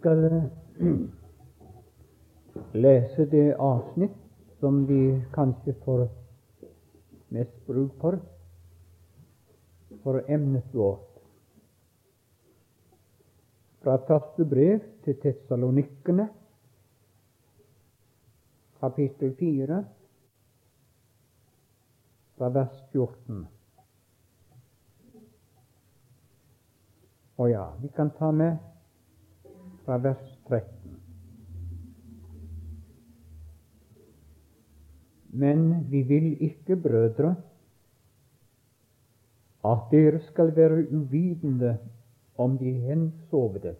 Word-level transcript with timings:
skal 0.00 0.48
lese 2.84 3.26
det 3.28 3.52
avsnitt 3.60 4.16
som 4.60 4.86
vi 4.88 5.20
kanskje 5.34 5.74
får 5.84 6.06
mest 7.28 7.66
bruk 7.66 7.92
for 8.00 8.16
for 10.00 10.22
emnet 10.28 10.72
vårt. 10.72 11.20
Fra 13.84 13.98
første 14.08 14.44
brev 14.48 14.80
til 15.04 15.18
Tessalonikkene, 15.20 16.28
kapittel 18.80 19.36
4, 19.36 19.82
fra 22.38 22.48
vers 22.56 22.80
14. 22.92 23.44
Og 27.36 27.50
ja, 27.50 27.68
vi 27.82 27.92
kan 27.96 28.12
ta 28.16 28.30
med 28.30 28.69
fra 29.90 29.96
vers 29.98 30.26
13. 30.46 30.98
Men 35.34 35.64
vi 35.90 36.02
vil 36.06 36.36
ikke, 36.46 36.76
brødre, 36.76 37.32
at 39.66 39.88
dere 39.90 40.20
skal 40.28 40.52
være 40.56 40.84
uvitende 40.94 41.72
om 42.38 42.54
de 42.58 42.70
hensovne, 42.86 43.74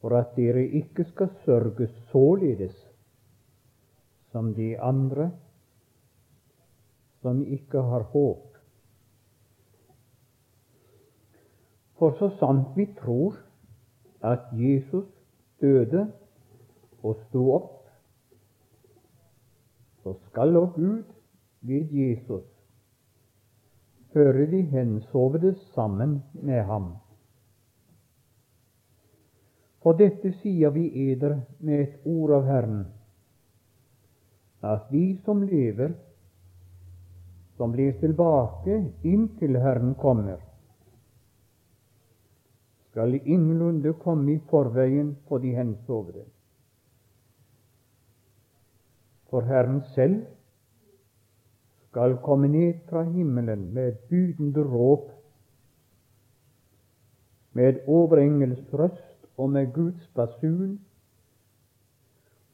for 0.00 0.18
at 0.18 0.34
dere 0.36 0.66
ikke 0.66 1.06
skal 1.12 1.30
sørge 1.44 1.88
således 2.10 2.74
som 4.32 4.50
de 4.54 4.72
andre 4.80 5.30
som 7.22 7.46
ikke 7.46 7.82
har 7.82 8.02
håp. 8.02 8.47
For 11.98 12.14
så 12.18 12.30
sant 12.38 12.76
vi 12.76 12.86
tror 13.00 13.34
at 14.22 14.50
Jesus 14.52 15.08
døde 15.60 16.06
og 17.02 17.16
sto 17.26 17.42
opp, 17.54 17.74
så 20.02 20.14
skal 20.28 20.56
og 20.56 20.72
Gud 20.76 21.02
ved 21.60 21.90
Jesus 21.92 22.46
føre 24.12 24.46
de 24.50 24.62
hensovne 24.62 25.54
sammen 25.74 26.22
med 26.32 26.62
ham. 26.62 26.92
For 29.82 29.98
dette 29.98 30.32
sier 30.40 30.70
vi 30.74 30.88
eder 31.10 31.40
med 31.58 31.80
et 31.80 32.06
ord 32.06 32.34
av 32.40 32.46
Herren, 32.48 32.84
at 34.62 34.88
vi 34.90 35.20
som 35.24 35.42
lever, 35.42 35.94
som 37.58 37.74
blir 37.74 37.94
tilbake 38.00 38.80
inntil 39.06 39.58
Herren 39.58 39.94
kommer, 39.98 40.47
skal 42.90 43.20
ingenlunde 43.24 43.92
komme 43.92 44.32
i 44.32 44.40
forveien 44.50 45.16
på 45.28 45.38
de 45.38 45.52
hensovne. 45.54 46.24
For 49.30 49.44
Herren 49.44 49.82
selv 49.94 50.22
skal 51.88 52.16
komme 52.24 52.48
ned 52.48 52.74
fra 52.88 53.02
himmelen 53.02 53.74
med 53.74 53.88
et 53.88 53.98
budende 54.08 54.64
råp, 54.64 55.10
med 57.52 57.80
overengels 57.86 58.72
røst 58.72 59.26
og 59.36 59.50
med 59.50 59.72
Guds 59.72 60.10
basun, 60.14 60.80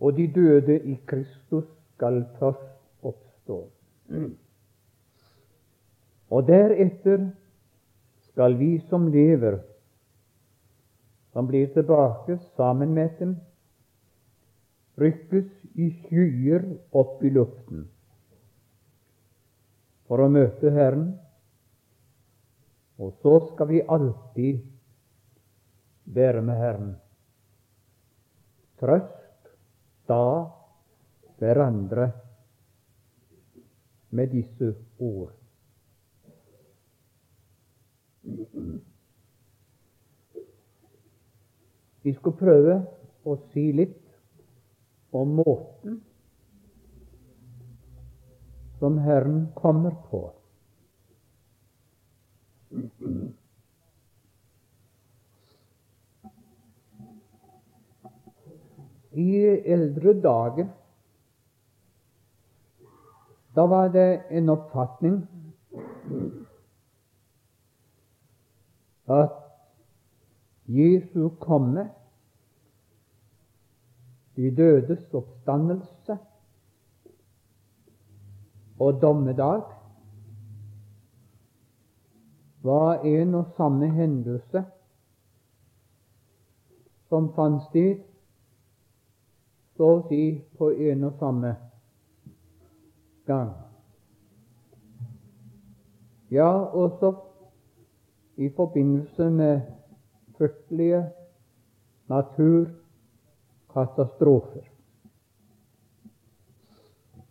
og 0.00 0.16
de 0.16 0.27
døde 0.34 0.80
i 0.80 0.94
Kristus 1.06 1.64
skal 1.94 2.24
først 2.38 3.02
oppstå. 3.02 3.58
Og 6.30 6.46
deretter 6.46 7.30
skal 8.30 8.58
vi 8.58 8.78
som 8.88 9.06
lever, 9.12 9.58
som 11.34 11.48
blir 11.50 11.66
tilbake 11.74 12.38
sammen 12.56 12.94
med 12.94 13.16
dem, 13.18 13.34
rykkes 15.02 15.50
i 15.74 15.90
skyer 16.04 16.62
opp 16.94 17.24
i 17.27 17.32
luften 17.34 17.88
for 20.06 20.22
å 20.22 20.30
møte 20.30 20.70
Herren. 20.70 21.08
Og 23.02 23.17
så 23.18 23.34
skal 23.48 23.72
vi 23.72 23.83
alltid 23.83 24.62
være 26.14 26.42
med 26.46 26.61
Herren. 26.61 26.92
Trøst 28.78 29.51
da 30.06 30.22
hverandre 31.40 32.12
med 34.14 34.30
disse 34.36 34.74
ord. 35.02 35.34
Vi 42.04 42.12
skal 42.12 42.34
prøve 42.36 42.74
å 43.24 43.34
si 43.52 43.70
litt 43.72 44.00
om 45.16 45.30
måten 45.38 46.00
som 48.80 48.98
Herren 49.00 49.46
kommer 49.56 49.94
på. 50.10 50.20
I 59.14 59.30
eldre 59.76 60.16
dager 60.20 60.68
da 63.54 63.64
var 63.70 63.88
det 63.94 64.08
en 64.34 64.50
oppfatning 64.50 65.20
at 69.14 69.43
Jesu 70.69 71.29
komme, 71.29 71.91
de 74.36 74.57
dødes 74.57 75.14
oppstandelse, 75.14 76.19
og 78.79 79.01
dommedag 79.02 79.63
var 82.63 82.95
en 83.05 83.35
og 83.35 83.47
samme 83.57 83.91
hendelse 83.91 84.64
som 87.08 87.29
fant 87.36 87.63
sted 87.69 88.01
så 89.77 89.91
å 89.98 90.02
si 90.08 90.23
på 90.58 90.70
en 90.70 91.05
og 91.05 91.20
samme 91.20 91.52
gang. 93.27 93.52
Ja, 96.31 96.51
også 96.51 97.13
i 98.36 98.48
forbindelse 98.57 99.31
med 99.31 99.61
fryktelige 100.44 101.10
naturkatastrofer. 102.06 104.70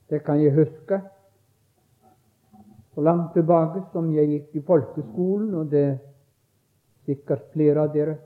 Det 0.09 0.19
kan 0.25 0.41
jeg 0.41 0.53
huske 0.53 1.01
så 2.93 3.01
langt 3.01 3.33
tilbake 3.33 3.81
som 3.91 4.13
jeg 4.13 4.27
gikk 4.29 4.55
i 4.55 4.61
folkeskolen, 4.65 5.55
og 5.55 5.71
det 5.71 5.85
er 5.85 5.97
sikkert 7.05 7.51
flere 7.53 7.81
av 7.85 7.93
dere 7.93 8.17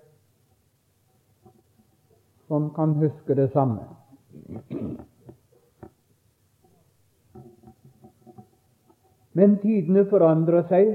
som 2.48 2.74
kan 2.76 2.94
huske 3.00 3.36
det 3.36 3.52
samme. 3.52 3.82
Men 9.38 9.58
tidene 9.62 10.06
forandrer 10.10 10.64
seg, 10.68 10.88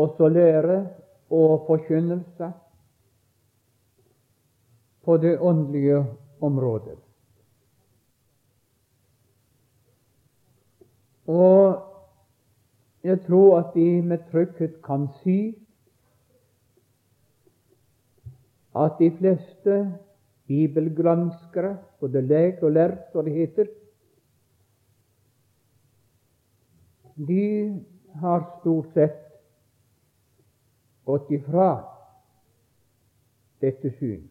også 0.00 0.28
lære 0.32 0.76
og 1.30 1.64
forkynnelse 1.66 2.52
på 5.04 5.16
det 5.16 5.38
åndelige 5.40 6.06
området. 6.40 6.98
Og 11.26 11.82
jeg 13.04 13.20
tror 13.26 13.58
at 13.58 13.74
vi 13.74 14.00
med 14.00 14.18
trygghet 14.30 14.82
kan 14.84 15.08
si 15.22 15.54
at 18.76 18.98
de 18.98 19.10
fleste 19.18 19.94
bibelgranskere, 20.46 21.76
både 22.00 22.22
lek 22.22 22.62
og 22.62 22.72
lærd, 22.72 22.98
som 23.12 23.24
det 23.24 23.34
heter, 23.34 23.66
de 27.28 27.84
har 28.14 28.46
stort 28.60 28.86
sett 28.94 29.29
gått 31.04 31.30
ifra 31.30 31.70
dette 33.60 33.92
syn 33.98 34.26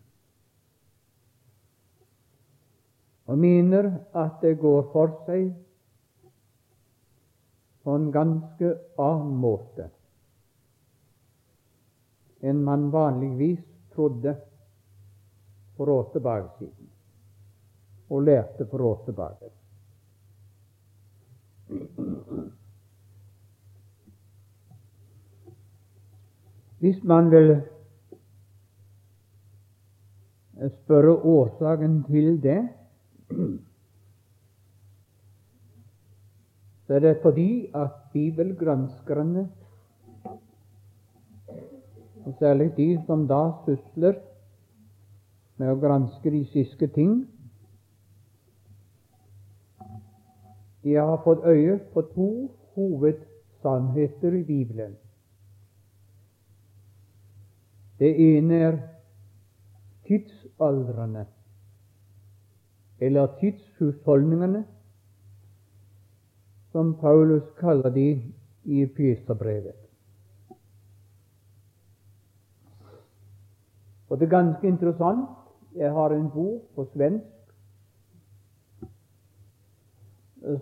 og 3.30 3.38
mener 3.38 3.92
at 4.18 4.42
det 4.42 4.56
går 4.62 4.88
for 4.94 5.14
seg 5.28 5.52
på 7.86 7.96
en 7.96 8.10
ganske 8.14 8.74
annen 9.02 9.36
måte 9.44 9.90
enn 12.50 12.64
man 12.64 12.90
vanligvis 12.94 13.60
trodde 13.94 14.34
for 15.80 15.90
år 15.90 16.10
tilbake 16.14 16.50
siden, 16.60 16.90
og 18.10 18.24
lærte 18.28 18.66
for 18.68 18.82
år 18.82 19.02
tilbake. 19.06 19.50
Hvis 26.80 27.04
man 27.04 27.32
vil 27.32 27.50
eh, 30.62 30.72
spørre 30.84 31.16
årsaken 31.16 32.04
til 32.04 32.44
det, 32.44 32.70
så 36.88 36.94
er 36.94 37.00
det 37.00 37.18
fordi 37.22 37.72
at 37.76 37.90
bibelgranskerne, 38.14 39.50
og 42.26 42.34
særlig 42.40 42.78
de 42.78 43.02
som 43.06 43.28
da 43.28 43.42
sysler 43.66 44.14
med 45.58 45.72
å 45.74 45.80
granske 45.82 46.32
de 46.32 46.46
siste 46.54 46.88
ting, 46.96 47.28
de 50.84 50.96
har 50.96 51.20
fått 51.24 51.44
øye 51.44 51.80
på 51.94 52.02
to 52.16 52.32
hovedsannheter 52.76 54.40
i 54.40 54.44
Bibelen. 54.44 54.99
Det 58.00 58.38
ene 58.38 58.56
er 58.56 58.78
tidsaldrene, 60.08 61.26
eller 63.00 63.28
tidshusholdningene, 63.40 64.66
som 66.72 66.94
Paulus 67.02 67.44
kaller 67.60 67.90
de 67.90 68.08
i 68.64 68.86
Peterbrevet. 68.86 69.76
Og 74.10 74.20
det 74.20 74.26
er 74.26 74.30
ganske 74.30 74.68
interessant. 74.68 75.30
Jeg 75.76 75.92
har 75.92 76.10
en 76.10 76.30
bok 76.34 76.62
på 76.76 76.86
svensk 76.94 77.40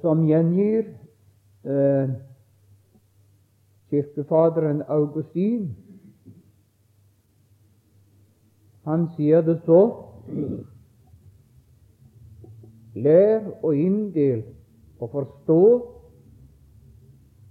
som 0.02 0.26
gjengir 0.26 0.88
eh, 1.64 2.10
kirkefaderen 3.90 4.82
Augustin. 4.88 5.76
Han 8.88 9.10
sier 9.18 9.42
det 9.44 9.60
så 9.66 9.82
Lær 12.98 13.44
å 13.68 13.74
inndel 13.76 14.40
og 14.98 15.12
forstå 15.12 15.62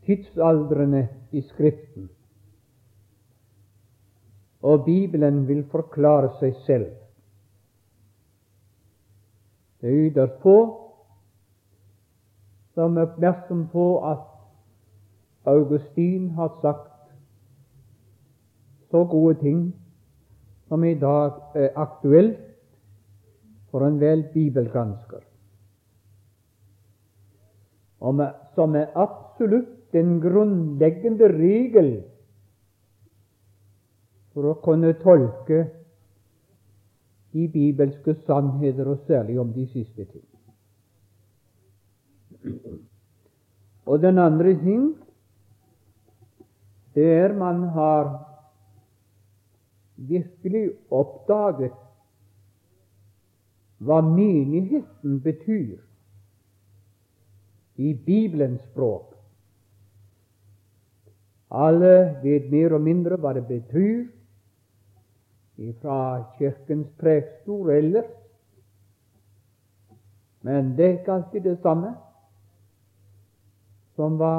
tidsaldrene 0.06 1.02
i 1.30 1.42
Skriften, 1.46 2.08
og 4.66 4.84
Bibelen 4.86 5.44
vil 5.46 5.62
forklare 5.70 6.32
seg 6.40 6.58
selv. 6.66 6.90
Det 9.82 9.92
yder 10.08 10.32
på 10.42 10.56
som 12.74 12.98
er 12.98 13.06
oppmerksom 13.06 13.66
på 13.72 13.86
at 14.08 14.26
Augustin 15.46 16.30
har 16.34 16.56
sagt 16.62 17.12
så 18.90 19.04
gode 19.04 19.38
ting 19.40 19.60
som 20.68 20.84
i 20.84 20.94
dag 20.98 21.56
er 21.56 21.78
aktuelt 21.78 22.42
for 23.70 23.86
enhver 23.86 24.22
bibelgransker, 24.32 25.22
og 28.00 28.20
som 28.54 28.74
er 28.76 28.92
absolutt 28.94 29.72
den 29.92 30.18
grunnleggende 30.20 31.28
regel 31.32 31.90
for 34.34 34.50
å 34.50 34.58
kunne 34.64 34.92
tolke 35.00 35.62
de 37.32 37.46
bibelske 37.52 38.16
sannheter, 38.26 38.88
og 38.88 39.04
særlig 39.06 39.38
om 39.40 39.52
de 39.52 39.66
siste 39.72 40.04
ting. 40.04 40.26
Og 43.86 44.00
den 44.02 44.18
andre 44.18 44.54
ting 44.60 44.94
det 46.96 47.06
er 47.12 47.34
man 47.36 47.62
har 47.74 48.06
virkelig 49.96 50.70
oppdaget 50.90 51.72
hva 53.78 54.00
menigheten 54.00 55.20
betyr 55.20 55.78
i 57.76 57.92
Bibelens 57.94 58.62
språk. 58.70 59.12
Alle 61.50 62.20
vet 62.22 62.50
mer 62.50 62.74
og 62.76 62.84
mindre 62.84 63.18
hva 63.20 63.34
det 63.36 63.44
betyr 63.48 64.06
fra 65.80 65.98
Kirkens 66.38 66.88
prekestoler 67.00 67.78
ellers, 67.80 68.10
men 70.44 70.74
det 70.76 70.84
er 70.84 70.98
ikke 70.98 71.12
alltid 71.12 71.40
det 71.48 71.58
samme 71.62 71.94
som 73.96 74.18
hva 74.20 74.34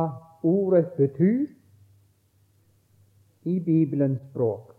ordet 0.45 0.93
betyr 0.97 1.47
i 3.49 3.59
Bibelens 3.59 4.21
språk. 4.29 4.76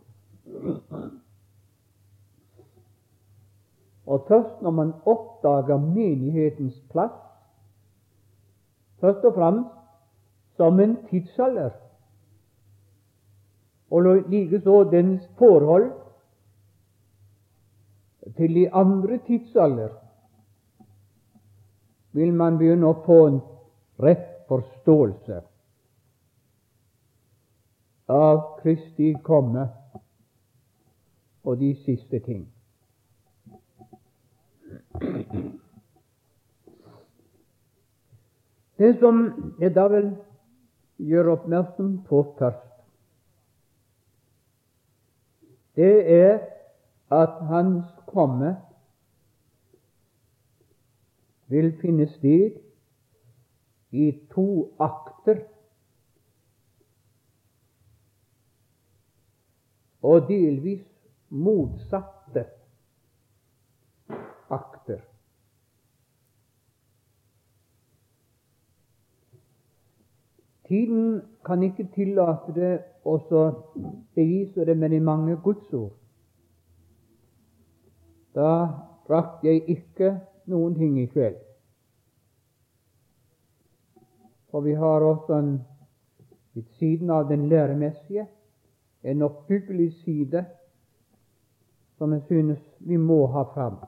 Og 4.07 4.25
først 4.29 4.63
når 4.63 4.71
man 4.71 4.93
oppdager 5.07 5.77
menighetens 5.77 6.81
plass, 6.91 7.19
først 9.01 9.25
og 9.25 9.35
fremst 9.35 9.75
som 10.57 10.81
en 10.81 10.97
tidsalder, 11.11 11.71
og 13.91 14.03
likeså 14.29 14.85
dens 14.91 15.29
forhold 15.39 15.93
til 18.37 18.55
de 18.55 18.71
andre 18.73 19.19
tidsalder, 19.27 19.89
vil 22.13 22.35
man 22.35 22.59
begynne 22.59 22.89
å 22.89 22.99
få 23.05 23.19
en 23.27 23.41
rett 24.03 24.27
forståelse 24.49 25.41
av 28.09 28.41
Kristi 28.63 29.13
komme 29.23 29.69
og 31.45 31.61
de 31.61 31.75
siste 31.85 32.19
ting. 32.19 32.53
Det 38.79 38.99
som 38.99 39.23
jeg 39.61 39.75
da 39.75 39.87
vil 39.89 40.11
gjøre 40.99 41.33
oppmerksom 41.33 42.03
på 42.07 42.23
først, 42.39 42.65
det 45.77 46.13
er 46.21 46.39
at 47.11 47.47
Hans 47.47 47.87
komme 48.07 48.57
vil 51.49 51.73
finne 51.81 52.07
sted 52.19 52.59
i 53.91 54.11
to 54.35 54.75
akter. 54.79 55.41
Og 60.03 60.29
delvis 60.29 60.88
motsatte 61.29 62.47
akter. 64.49 65.01
Tiden 70.69 71.23
kan 71.45 71.63
ikke 71.63 71.89
tillate 71.95 72.53
det 72.53 72.73
å 73.09 73.17
bevise 74.15 74.67
det 74.69 74.77
med 74.77 74.93
de 74.93 75.01
mange 75.01 75.37
gudsord. 75.45 75.95
Da 78.37 78.51
rakk 79.09 79.45
jeg 79.49 79.65
ikke 79.73 80.13
noen 80.53 80.77
ting 80.77 80.99
i 81.01 81.07
kveld. 81.09 81.41
For 84.53 84.65
vi 84.65 84.75
har 84.77 85.05
også 85.05 85.41
en, 85.41 85.51
ved 86.53 86.69
siden 86.77 87.11
av 87.11 87.29
den 87.29 87.49
læremessige 87.49 88.27
en 89.09 89.23
oppbyggelig 89.23 89.93
side 90.05 90.45
som 91.99 92.13
jeg 92.13 92.23
synes 92.27 92.59
vi 92.79 92.97
må 92.97 93.27
ha 93.27 93.43
fram 93.55 93.79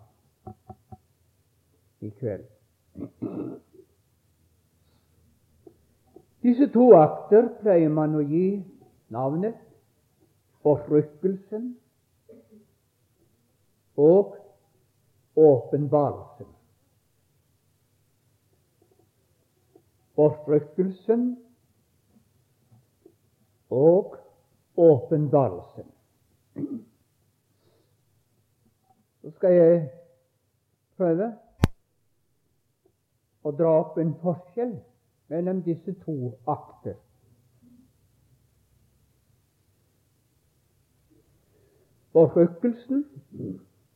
i 2.00 2.10
kveld. 2.10 2.46
Disse 6.42 6.66
to 6.72 6.90
akter 6.96 7.50
pleier 7.60 7.92
man 7.92 8.16
å 8.16 8.24
gi 8.24 8.62
navnet 9.12 9.58
Forrykkelsen 10.64 11.74
og 14.00 14.34
Åpenbarelsen. 15.40 16.48
Forrykkelsen 20.16 21.28
og 23.70 24.16
åpenbarelsen. 24.76 25.86
Så 29.20 29.30
skal 29.36 29.52
jeg 29.52 29.80
prøve 30.96 31.28
å 33.44 33.52
dra 33.56 33.72
opp 33.82 33.98
en 34.00 34.14
forskjell 34.22 34.74
mellom 35.32 35.62
disse 35.64 35.94
to 36.04 36.32
akter. 36.48 36.96
Forrykkelsen, 42.12 43.04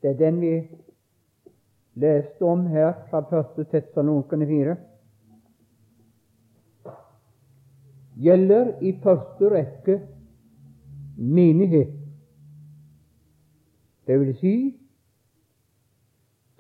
det 0.03 0.13
er 0.13 0.19
den 0.21 0.41
vi 0.41 0.53
leste 1.99 2.45
om 2.47 2.67
her 2.71 2.93
fra 3.11 3.25
1. 3.41 3.65
Tessalonikerne 3.73 4.47
4. 4.47 4.77
gjelder 8.25 8.77
i 8.81 8.93
første 9.03 9.51
rekke 9.51 9.99
menighet. 11.17 11.91
Det 14.07 14.21
vil 14.21 14.35
si 14.39 14.55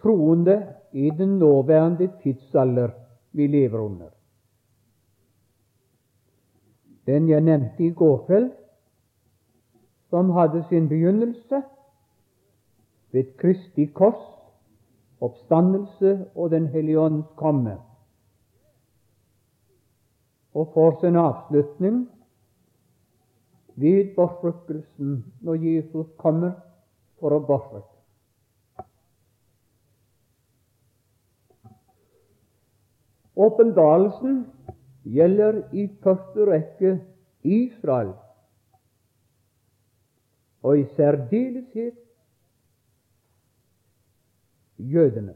troende 0.04 0.75
i 0.92 1.11
den 1.11 1.38
nåværende 1.38 2.11
tidsalder 2.23 2.88
vi 3.32 3.46
lever 3.46 3.78
under. 3.78 4.08
Den 7.06 7.28
jeg 7.28 7.40
nevnte 7.40 7.84
i 7.84 7.90
går 7.90 8.26
kveld, 8.26 8.50
som 10.11 10.30
hadde 10.30 10.64
sin 10.68 10.88
begynnelse 10.88 11.62
ved 13.12 13.25
Kristi 13.37 13.84
kors, 13.87 14.23
oppstandelse 15.20 16.26
og 16.34 16.50
Den 16.50 16.66
hellige 16.66 17.00
ånds 17.00 17.26
komme, 17.37 17.78
og 20.54 20.70
får 20.75 21.00
sin 21.00 21.16
avslutning 21.16 22.11
ved 23.75 24.14
bortrykkelsen 24.16 25.25
når 25.40 25.54
Jesus 25.54 26.06
kommer 26.18 26.52
for 27.20 27.34
å 27.34 27.40
bortrykke. 27.40 27.93
Åpenbarelsen 33.37 34.47
gjelder 35.05 35.62
i 35.75 35.88
første 36.03 36.47
rekke 36.47 37.00
Israel, 37.43 38.12
og 40.62 40.79
i 40.79 40.85
særdeleshet 40.97 41.99
jødene. 44.79 45.35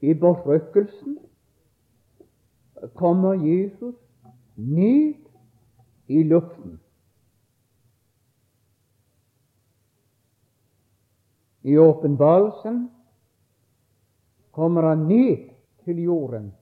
I 0.00 0.14
bortrykkelsen 0.14 1.18
kommer 2.94 3.32
Jesus 3.32 3.94
ned 4.56 5.14
i 6.08 6.22
luften. 6.22 6.80
I 11.62 11.78
åpenbarelsen 11.78 12.90
kommer 14.50 14.82
han 14.82 14.98
ned 14.98 15.50
til 15.84 16.02
jorden, 16.02 16.54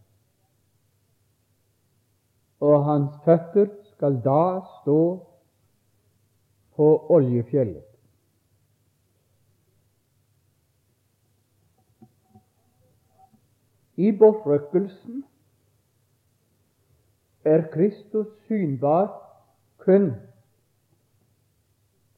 og 2.60 2.84
hans 2.84 3.14
føtter 3.24 3.68
skal 3.94 4.18
da 4.24 4.60
stå 4.82 5.02
på 6.76 6.88
oljefjellet. 7.10 7.84
I 13.98 14.12
bortrøkkelsen 14.18 15.24
er 17.44 17.64
Kristus 17.72 18.26
synbar 18.46 19.08
kun 19.78 20.12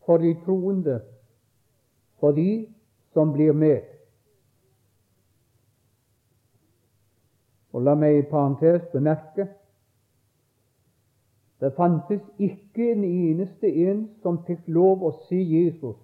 for 0.07 0.21
de 0.21 0.35
troende, 0.45 1.01
for 2.21 2.33
de 2.37 2.69
som 3.13 3.33
blir 3.33 3.53
med. 3.53 3.81
Og 7.73 7.83
la 7.87 7.95
meg 7.95 8.19
i 8.19 8.29
parentes 8.31 8.87
bemerke 8.93 9.47
det 11.61 11.75
fantes 11.77 12.23
ikke 12.39 12.93
en 12.93 13.05
eneste 13.05 13.69
en 13.69 14.07
som 14.23 14.39
fikk 14.47 14.69
lov 14.73 15.03
å 15.05 15.11
se 15.27 15.37
Jesus 15.37 15.99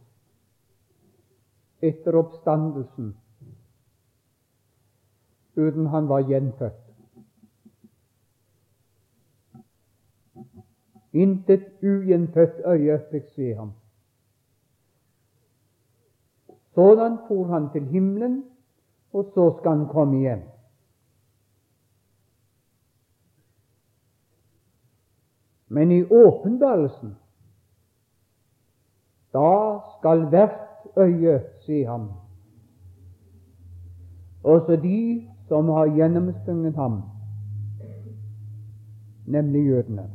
etter 1.81 2.19
oppstandelsen 2.21 3.15
uten 5.57 5.87
han 5.87 6.09
var 6.09 6.27
gjenfødt. 6.29 6.83
Intet 11.17 11.65
ugjenfødt 11.81 12.61
øye 12.69 13.01
fikk 13.11 13.33
se 13.33 13.55
ham. 13.57 13.73
Sådan 16.76 17.18
for 17.28 17.45
han 17.45 17.71
til 17.73 17.85
himmelen, 17.85 18.45
og 19.12 19.25
så 19.35 19.56
skal 19.59 19.71
han 19.71 19.88
komme 19.88 20.18
hjem. 20.18 20.42
Men 25.68 25.92
i 25.92 26.02
åpenbarelsen, 26.02 27.16
da 29.33 29.78
skal 29.99 30.28
hvert 30.28 30.61
øye 30.97 31.40
se 31.66 31.85
ham. 31.85 32.12
Også 34.45 34.76
de 34.76 35.28
som 35.49 35.68
har 35.68 35.95
gjennomstunget 35.95 36.75
ham, 36.75 37.02
nemlig 39.26 39.66
jødene. 39.66 40.11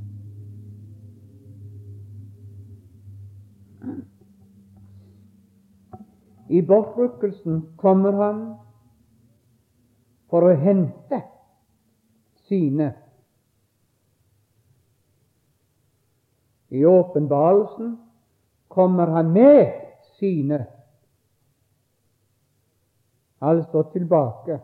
I 6.51 6.61
bortrykkelsen 6.61 7.61
kommer 7.79 8.11
han 8.11 8.39
for 10.31 10.43
å 10.43 10.55
hente 10.59 11.21
sine. 12.49 12.89
I 16.71 16.83
åpenbarelsen 16.87 17.93
kommer 18.67 19.07
han 19.15 19.31
med 19.31 19.71
sine, 20.19 20.65
altså 23.39 23.83
tilbake. 23.95 24.59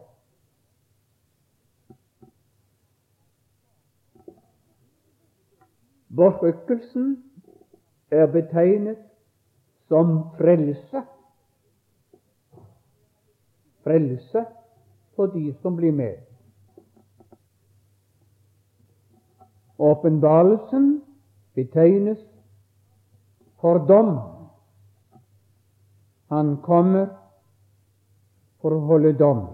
Bortrykkelsen 6.17 7.13
er 8.11 8.27
betegnet 8.31 9.03
som 9.87 10.17
frelse. 10.35 11.07
Frelse 13.87 14.45
for 15.15 15.31
de 15.31 15.53
som 15.61 15.75
blir 15.75 15.91
med. 15.95 16.17
Åpenbarelsen 19.77 21.01
betegnes 21.55 22.19
for 23.61 23.79
dom. 23.87 24.17
Han 26.27 26.57
kommer 26.61 27.07
for 28.61 28.75
å 28.75 28.83
holde 28.89 29.13
dom. 29.15 29.45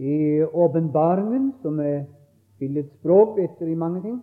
i 0.00 0.42
åpenbaringen, 0.42 1.52
som 1.62 1.80
er 1.80 2.06
billedspråk 2.58 3.36
etter 3.38 3.68
i 3.68 3.76
mange 3.76 4.00
ting. 4.00 4.20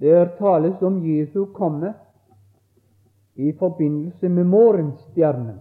Der 0.00 0.36
tales 0.38 0.82
om 0.82 1.00
Jesu 1.06 1.44
komme 1.44 1.94
i 3.34 3.52
forbindelse 3.52 4.28
med 4.28 4.44
morgenstjernen. 4.44 5.60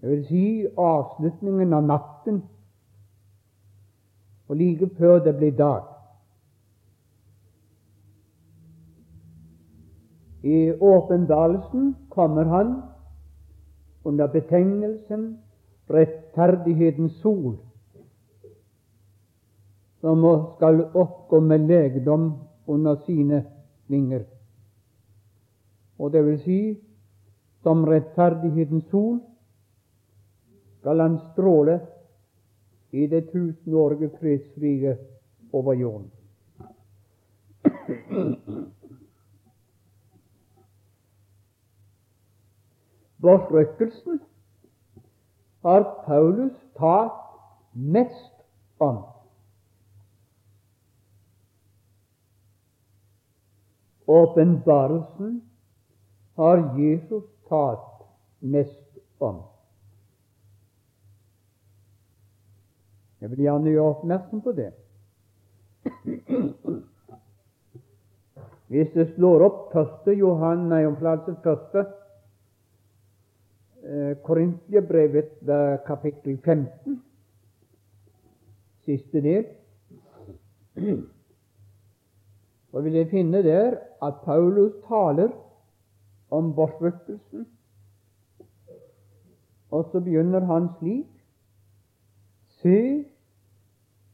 Det 0.00 0.10
vil 0.10 0.24
si 0.26 0.66
avslutningen 0.78 1.72
av 1.72 1.82
natten, 1.82 2.42
og 4.48 4.56
like 4.56 4.88
før 4.98 5.18
det 5.24 5.36
blir 5.36 5.52
dag. 5.56 5.82
I 10.42 10.72
åpenbarelsen 10.72 11.96
kommer 12.10 12.44
Han 12.44 12.82
under 14.04 14.26
betegnelsen 14.26 15.38
rettferdighetens 15.90 17.12
sol, 17.12 17.58
som 20.00 20.24
skal 20.56 20.84
oppgå 20.94 21.40
med 21.40 21.66
legedom 21.68 22.32
under 22.66 22.96
sine 23.06 23.44
vinger. 23.86 24.24
Og 25.98 26.12
det 26.12 26.24
vil 26.24 26.38
si, 26.40 26.60
som 27.62 27.84
rettferdighetens 27.84 28.86
sol 28.90 29.18
skal 30.80 31.00
han 31.00 31.18
stråle 31.32 31.80
i 32.96 33.06
det 33.06 33.26
tusenårige 33.32 34.10
fredsriket 34.20 34.98
over 35.52 35.72
jorden. 35.72 36.10
Bortrykkelsen 43.20 44.20
har 45.62 45.82
Paulus 46.06 46.56
talt 46.78 47.12
mest 47.72 48.32
om. 48.78 49.04
Åpenbarelsen 54.10 55.40
har 56.34 56.78
Jesus 56.78 57.24
talt 57.48 58.02
mest 58.38 58.98
om. 59.18 59.42
Jeg 63.20 63.30
vil 63.30 63.44
gjerne 63.44 63.70
gjøre 63.74 63.92
oppmerksom 63.94 64.40
på 64.42 64.54
det. 64.56 64.70
Hvis 68.70 68.90
du 68.94 69.04
slår 69.14 69.44
opp 69.46 69.62
første 69.74 70.14
Johan, 70.16 70.68
nei, 70.70 70.82
første 71.44 71.84
eh, 73.84 74.12
Korintiabrevet, 74.24 75.38
kapittel 75.86 76.38
15, 76.38 77.00
siste 78.86 79.22
del, 79.26 79.48
så 82.70 82.80
vil 82.80 82.92
jeg 82.92 83.08
finne 83.10 83.42
der 83.42 83.76
at 84.02 84.14
Paulus 84.24 84.72
taler 84.88 85.30
om 86.30 86.54
bortrykkelsen, 86.54 87.46
og 89.70 89.88
så 89.92 90.00
begynner 90.00 90.44
han 90.44 90.68
slik 90.78 91.06
Se, 92.60 93.04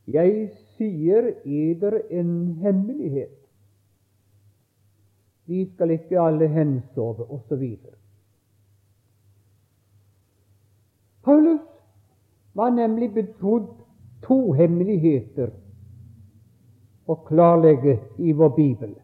jeg 0.06 0.50
sier 0.76 1.32
eder 1.44 1.96
en 2.14 2.30
hemmelighet. 2.62 3.34
Vi 5.46 5.64
skal 5.72 5.90
ikke 5.90 6.20
alle 6.20 6.46
hensove, 6.48 7.26
osv. 7.30 7.64
Paulus 11.26 11.60
var 12.54 12.70
nemlig 12.70 13.10
betrodd 13.14 13.66
to 14.22 14.52
hemmeligheter 14.52 15.50
å 17.06 17.16
klarlegge 17.26 17.98
i 18.18 18.32
vår 18.32 18.54
bibel. 18.56 18.94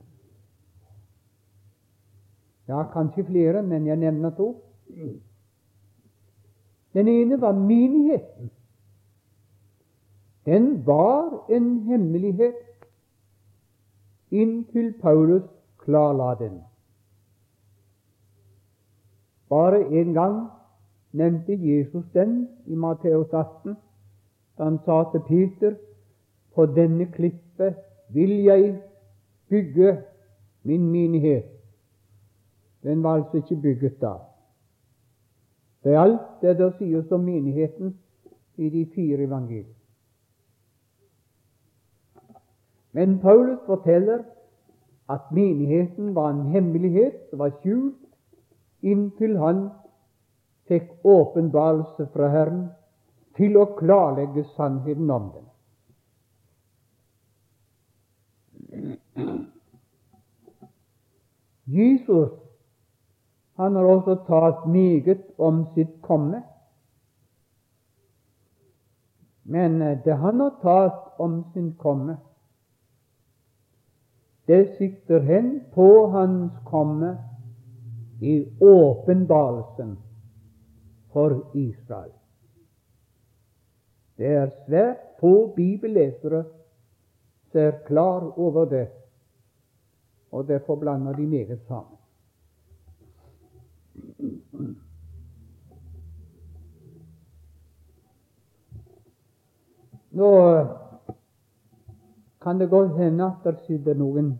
Ja, 2.69 2.85
kanskje 2.93 3.25
flere, 3.27 3.63
men 3.63 3.87
jeg 3.87 3.99
nevner 3.99 4.31
to. 4.37 4.55
Den 6.95 7.09
ene 7.09 7.41
var 7.41 7.53
menigheten. 7.53 8.51
Den 10.47 10.87
var 10.87 11.45
en 11.51 11.79
hemmelighet 11.87 12.89
inntil 14.31 14.93
Paulus 15.01 15.43
klarla 15.79 16.35
den. 16.39 16.61
Bare 19.49 19.85
en 20.01 20.13
gang 20.15 20.37
nevnte 21.13 21.53
Jesus 21.53 22.05
den 22.15 22.49
i 22.67 22.75
Matteus 22.75 23.33
18, 23.33 23.77
da 24.59 24.65
han 24.65 24.79
sa 24.85 25.05
til 25.13 25.21
Peter 25.29 25.75
på 26.55 26.67
denne 26.67 27.07
klippet 27.13 27.92
vil 28.15 28.31
jeg 28.45 28.83
bygge 29.49 30.03
min 30.63 30.91
menighet. 30.91 31.45
Den 32.83 33.03
var 33.03 33.15
altså 33.15 33.37
ikke 33.37 33.63
bygget 33.63 34.01
da. 34.01 34.13
Det 35.85 35.95
er 35.95 36.01
alt 36.01 36.43
det 36.43 36.59
der 36.59 36.71
sies 36.79 37.13
om 37.13 37.21
menigheten 37.21 37.99
i 38.57 38.69
de 38.69 38.87
fire 38.95 39.19
evangelier. 39.19 39.75
Men 42.93 43.19
Paulus 43.19 43.59
forteller 43.67 44.19
at 45.11 45.21
menigheten 45.33 46.15
var 46.15 46.31
en 46.31 46.47
hemmelighet 46.47 47.15
som 47.31 47.39
var 47.39 47.51
skjult 47.61 47.99
inntil 48.83 49.37
han 49.39 49.69
fikk 50.69 50.91
åpenbarelse 51.05 52.07
fra 52.13 52.29
Herren 52.33 52.67
til 53.37 53.57
å 53.57 53.67
klarlegge 53.79 54.45
sannheten 54.57 55.11
om 55.11 55.31
den. 55.35 55.52
Jesus 61.67 62.43
han 63.55 63.75
har 63.75 63.85
også 63.85 64.17
talt 64.27 64.67
meget 64.73 65.21
om 65.39 65.67
sitt 65.75 66.01
komme. 66.03 66.43
Men 69.43 69.83
eh, 69.83 69.99
det 70.05 70.17
han 70.19 70.41
har 70.41 70.55
talt 70.63 71.21
om 71.21 71.45
sin 71.53 71.75
komme, 71.79 72.17
det 74.47 74.75
sikter 74.79 75.21
hen 75.21 75.61
på 75.75 76.09
hans 76.11 76.53
komme 76.67 77.19
i 78.21 78.49
åpenbarelsen 78.61 79.99
for 81.13 81.37
Israel. 81.55 82.13
Det 84.19 84.27
er 84.27 84.51
svært 84.67 85.07
få 85.21 85.53
bibellesere 85.57 86.45
som 87.53 87.61
er 87.61 87.79
klar 87.87 88.39
over 88.39 88.65
det, 88.65 88.89
og 90.33 90.49
derfor 90.49 90.77
blander 90.77 91.13
de 91.13 91.27
meget 91.27 91.61
sammen. 91.69 91.99
Nå 100.11 100.31
kan 102.43 102.61
det 102.61 102.71
godt 102.71 102.97
hende 102.97 103.25
at 103.25 103.45
det 103.45 103.59
sitter 103.67 103.95
noen 103.95 104.33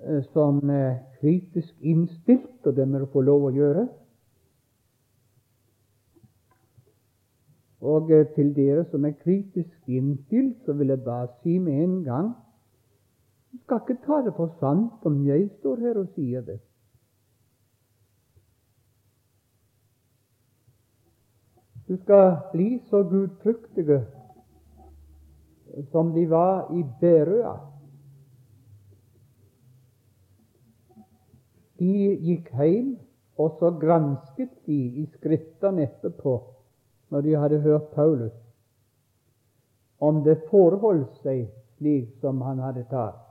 eh, 0.00 0.24
som 0.32 0.60
er 0.70 0.98
kritisk 1.20 1.74
innstilt, 1.80 2.66
og 2.66 2.76
det 2.76 2.88
må 2.88 2.98
du 2.98 3.06
få 3.12 3.20
lov 3.20 3.48
å 3.48 3.54
gjøre. 3.54 3.86
Og 7.80 8.12
eh, 8.12 8.26
til 8.34 8.52
dere 8.56 8.84
som 8.90 9.04
er 9.04 9.16
kritisk 9.22 9.88
innstilt, 9.88 10.60
så 10.66 10.76
vil 10.76 10.92
jeg 10.92 11.04
bare 11.04 11.32
si 11.42 11.58
med 11.58 11.84
en 11.84 12.04
gang 12.04 12.36
skal 13.68 13.80
ikke 13.84 14.00
ta 14.06 14.22
det 14.24 14.32
for 14.32 14.48
sant 14.62 15.04
om 15.04 15.20
jeg 15.26 15.50
står 15.58 15.80
her 15.84 15.98
og 16.00 16.12
sier 16.16 16.40
det. 16.40 16.56
Du 21.88 21.96
skal 22.00 22.38
bli 22.52 22.78
så 22.88 23.02
gudfryktige 23.10 23.98
som 25.92 26.14
de 26.16 26.24
var 26.30 26.72
i 26.72 26.80
Berøa. 27.00 27.54
De 31.78 31.92
gikk 32.24 32.48
hjem, 32.56 32.96
og 33.38 33.60
så 33.60 33.70
gransket 33.80 34.50
de 34.66 34.80
i 35.02 35.06
Skriftene 35.12 35.84
etterpå, 35.86 36.34
når 37.12 37.20
de 37.20 37.36
hadde 37.36 37.60
hørt 37.62 37.92
Paulus, 37.94 38.34
om 40.00 40.24
det 40.24 40.40
forholdt 40.50 41.20
seg 41.22 41.46
slik 41.76 42.16
som 42.20 42.40
han 42.42 42.64
hadde 42.64 42.88
talt. 42.90 43.27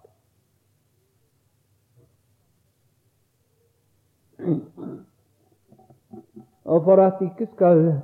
Og 6.65 6.83
for 6.83 7.01
at 7.01 7.21
ikke 7.21 7.47
skal 7.53 8.01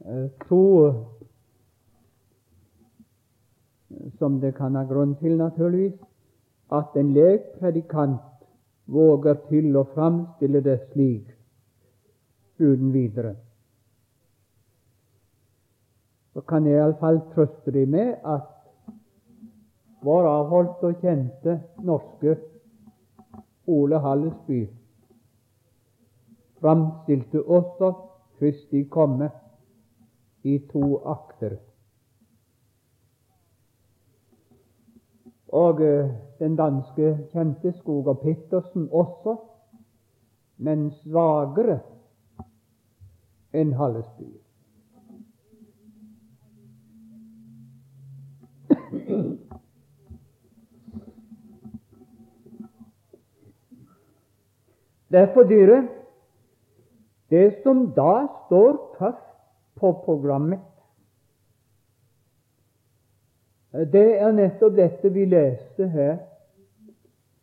uh, 0.00 0.30
tro 0.48 0.92
som 4.18 4.40
det 4.40 4.54
kan 4.56 4.74
ha 4.76 4.84
grunn 4.88 5.14
til, 5.20 5.36
naturligvis, 5.38 5.98
at 6.72 6.96
en 6.96 7.12
lekpredikant 7.14 8.20
våger 8.86 9.34
til 9.48 9.76
å 9.76 9.84
framstille 9.94 10.60
det 10.64 10.78
slik 10.92 11.30
uten 12.58 12.92
videre. 12.92 13.34
Så 16.34 16.42
kan 16.48 16.66
jeg 16.66 16.80
iallfall 16.80 17.20
trøste 17.34 17.70
dem 17.74 17.94
med 17.94 18.16
at 18.26 18.50
vår 20.04 20.26
avholdte 20.28 20.90
og 20.90 21.04
kjente 21.04 21.60
norske 21.86 22.36
Ole 23.66 23.98
Hallesby 23.98 24.68
framstilte 26.60 27.42
også 27.42 27.92
Kristi 28.38 28.82
komme 28.82 29.30
i 30.42 30.58
to 30.72 30.98
akter. 31.06 31.56
Og 35.48 35.82
eh, 35.82 36.10
den 36.38 36.56
danske 36.56 37.18
kjente 37.32 37.72
Skoger 37.72 38.14
Pettersen 38.14 38.88
også, 38.92 39.36
men 40.56 40.90
svakere 40.90 41.78
enn 43.54 43.72
Hallesby. 43.72 44.43
Derfor, 55.14 55.46
dere, 55.46 55.88
det 57.30 57.62
som 57.62 57.84
da 57.94 58.26
står 58.46 58.78
først 58.98 59.36
på 59.78 59.92
programmet, 60.04 60.60
det 63.92 64.06
er 64.18 64.32
nettopp 64.34 64.74
dette 64.74 65.10
vi 65.14 65.26
leste 65.30 65.86
her 65.90 66.16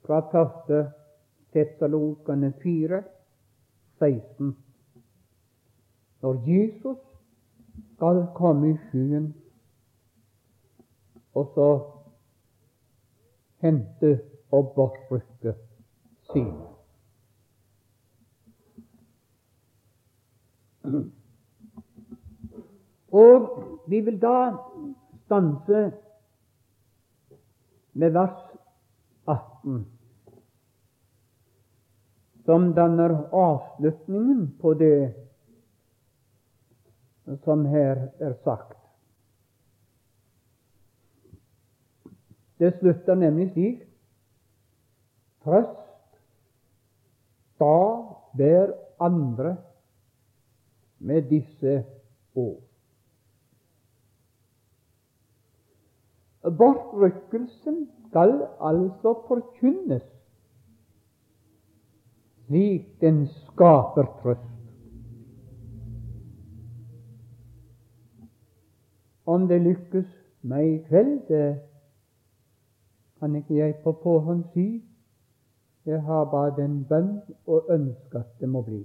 fra 0.04 0.20
1. 0.42 0.92
Tessalokane 1.52 2.52
4, 2.64 3.02
16. 4.00 4.52
Når 6.22 6.44
Jesus 6.48 7.00
skal 7.96 8.26
komme 8.36 8.74
i 8.74 8.78
skyen 8.90 9.32
og 11.36 11.52
så 11.56 11.70
hente 13.64 14.14
og 14.52 14.72
bortrykke 14.76 15.56
sine. 16.32 16.71
Og 23.12 23.47
vi 23.88 24.01
vil 24.01 24.19
da 24.21 24.54
stanse 25.25 25.82
med 27.93 28.13
vers 28.15 28.39
18, 29.27 29.82
som 32.45 32.71
danner 32.73 33.15
avslutningen 33.36 34.47
på 34.62 34.73
det 34.80 35.13
som 37.43 37.65
her 37.65 38.08
er 38.19 38.34
sagt. 38.43 38.77
Det 42.60 42.73
slutter 42.80 43.15
nemlig 43.15 43.51
slik 43.54 43.88
Trøst 45.41 45.77
da 47.62 47.77
hver 48.38 48.73
andre 49.01 49.56
med 51.02 51.30
disse 51.30 51.84
ord. 52.36 52.62
Bortrykkelsen 56.58 57.86
skal 58.08 58.48
altså 58.62 59.14
forkynnes 59.28 60.08
slik 62.52 63.02
den 63.02 63.28
skaper 63.28 64.06
trøst. 64.22 64.48
Om 69.26 69.48
det 69.48 69.62
lykkes 69.62 70.08
meg 70.42 70.68
i 70.68 70.78
kveld, 70.90 71.14
det 71.28 71.60
kan 73.20 73.36
ikke 73.36 73.56
jeg 73.56 73.76
på 73.84 73.94
forhånd 74.04 74.44
si. 74.54 74.84
Jeg 75.86 76.02
har 76.02 76.26
bare 76.26 76.56
den 76.58 76.84
bønn 76.90 77.22
og 77.48 77.70
ønske 77.70 78.20
at 78.20 78.34
det 78.40 78.50
må 78.50 78.62
bli. 78.62 78.84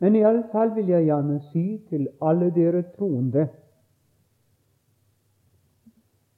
Men 0.00 0.16
i 0.16 0.22
alle 0.24 0.44
fall 0.52 0.74
vil 0.74 0.88
jeg 0.88 1.04
gjerne 1.04 1.40
si 1.52 1.64
til 1.88 2.08
alle 2.24 2.50
dere 2.56 2.82
troende 2.96 3.48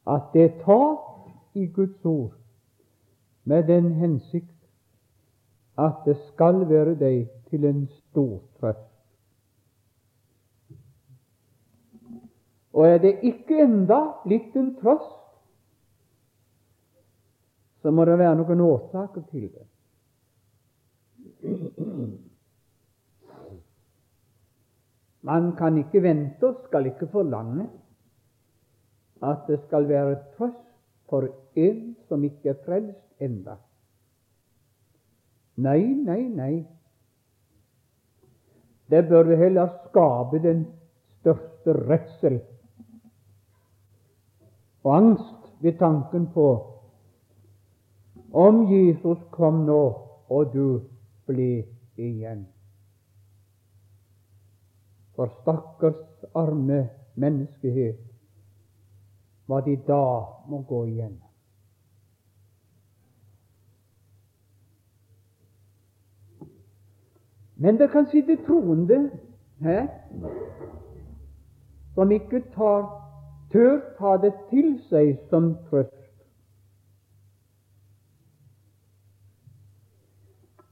at 0.06 0.32
det 0.34 0.42
er 0.44 0.56
tap 0.64 1.28
i 1.54 1.66
Guds 1.66 2.04
ord 2.04 2.32
med 3.44 3.62
den 3.68 3.92
hensikt 3.92 4.48
at 5.78 6.02
det 6.04 6.16
skal 6.32 6.68
være 6.68 6.94
deg 6.98 7.28
til 7.50 7.64
en 7.64 7.86
stor 7.86 8.40
trøst. 8.60 8.88
Og 12.72 12.88
er 12.88 12.98
det 12.98 13.18
ikke 13.22 13.62
enda 13.62 14.00
blitt 14.24 14.56
en 14.56 14.74
trøst, 14.80 15.18
så 17.82 17.90
må 17.90 18.04
det 18.04 18.18
være 18.18 18.36
noen 18.38 18.60
årsaker 18.60 19.22
til 19.30 19.48
det. 19.52 19.66
Man 25.22 25.52
kan 25.56 25.78
ikke 25.78 26.02
vente 26.02 26.48
og 26.48 26.64
skal 26.66 26.86
ikke 26.90 27.06
forlange 27.12 27.68
at 29.22 29.44
det 29.46 29.60
skal 29.66 29.88
være 29.88 30.16
trøst 30.36 30.64
for 31.10 31.28
en 31.54 31.96
som 32.08 32.24
ikke 32.24 32.48
er 32.50 32.62
frelst 32.64 33.22
enda. 33.22 33.54
Nei, 35.62 35.84
nei, 35.94 36.22
nei. 36.32 36.54
Det 38.90 39.04
bør 39.08 39.36
heller 39.36 39.70
skape 39.86 40.40
den 40.42 40.64
største 41.20 41.76
redsel 41.86 42.40
og 44.82 44.96
angst 44.96 45.52
ved 45.62 45.78
tanken 45.78 46.26
på 46.34 46.48
om 48.32 48.64
Jesus 48.72 49.18
kom 49.30 49.64
nå, 49.68 49.82
og 50.28 50.54
du 50.54 50.80
ble 51.28 51.64
igjen. 52.00 52.46
For 55.16 55.28
stakkars 55.42 56.24
arme 56.34 56.88
menneskehet, 57.14 58.00
hva 59.46 59.60
de 59.60 59.76
da 59.86 60.04
må 60.48 60.62
gå 60.68 60.84
igjen. 60.88 61.18
Men 67.62 67.76
det 67.78 67.90
kan 67.92 68.08
sitte 68.10 68.38
troende 68.46 69.10
her 69.60 69.86
som 71.94 72.10
ikke 72.10 72.40
tar, 72.56 72.88
tør 73.52 73.76
ta 73.98 74.16
det 74.24 74.32
til 74.48 74.72
seg 74.88 75.18
som 75.30 75.52
trøst. 75.68 75.98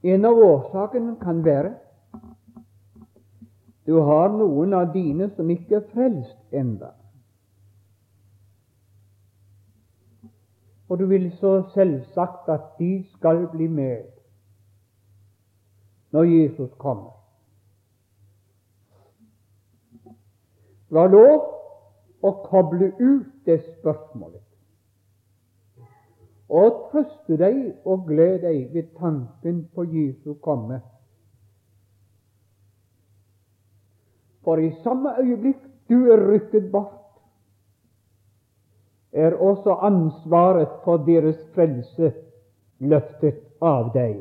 En 0.02 0.24
av 0.24 0.40
årsakene 0.40 1.18
kan 1.20 1.44
være 1.44 1.74
du 3.86 3.96
har 4.00 4.28
noen 4.28 4.74
av 4.76 4.92
dine 4.94 5.30
som 5.36 5.50
ikke 5.50 5.80
er 5.80 5.86
frelst 5.92 6.56
enda. 6.56 6.92
Og 10.90 10.98
du 10.98 11.06
vil 11.06 11.30
så 11.38 11.62
selvsagt 11.74 12.48
at 12.50 12.74
de 12.78 12.92
skal 13.14 13.46
bli 13.52 13.68
med 13.70 14.10
når 16.10 16.22
Jesus 16.22 16.70
kommer. 16.78 17.14
Det 20.90 20.98
var 20.98 21.12
lov 21.12 21.44
å 22.26 22.30
koble 22.50 22.90
ut 22.98 23.28
det 23.46 23.60
spørsmålet 23.78 24.42
og 26.50 26.88
trøste 26.90 27.36
deg 27.38 27.58
og 27.86 28.08
glede 28.08 28.48
deg 28.48 28.72
ved 28.74 28.88
tanken 28.98 29.62
på 29.74 29.84
Jesu 29.86 30.34
komme. 30.42 30.80
For 34.44 34.58
i 34.58 34.70
samme 34.82 35.14
øyeblikk 35.20 35.62
du 35.88 36.06
er 36.12 36.22
rykket 36.32 36.70
bort, 36.72 36.96
er 39.12 39.34
også 39.34 39.74
ansvaret 39.82 40.68
for 40.84 40.96
deres 40.96 41.38
frelse 41.54 42.12
løftet 42.78 43.40
av 43.60 43.90
deg. 43.94 44.20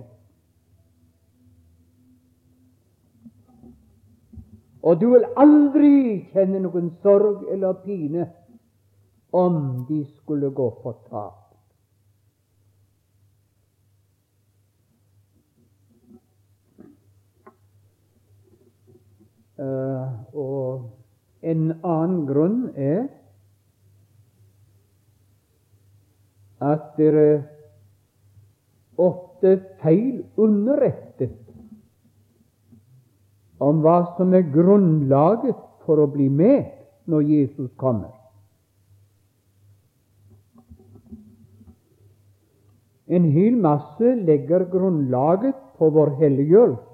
Og 4.84 5.02
du 5.02 5.10
vil 5.12 5.28
aldri 5.38 5.92
kjenne 6.34 6.64
noen 6.64 6.90
sorg 7.04 7.46
eller 7.52 7.78
pine 7.84 8.26
om 9.36 9.86
de 9.90 10.02
skulle 10.16 10.50
gå 10.56 10.70
fortapt. 10.84 11.39
Og 19.60 20.90
en 21.42 21.64
annen 21.84 22.22
grunn 22.28 22.60
er 22.76 23.08
at 26.60 26.92
dere 27.00 27.26
ofte 29.00 29.56
feil 29.82 30.24
underrettet 30.40 31.36
om 33.60 33.82
hva 33.84 33.98
som 34.18 34.34
er 34.36 34.48
grunnlaget 34.54 35.60
for 35.86 36.00
å 36.04 36.08
bli 36.12 36.30
med 36.32 36.72
når 37.10 37.28
Jesus 37.28 37.72
kommer. 37.80 38.12
En 43.10 43.26
hel 43.34 43.56
masse 43.58 44.12
legger 44.28 44.68
grunnlaget 44.70 45.58
på 45.80 45.90
vår 45.96 46.14
helliggjørelse. 46.20 46.89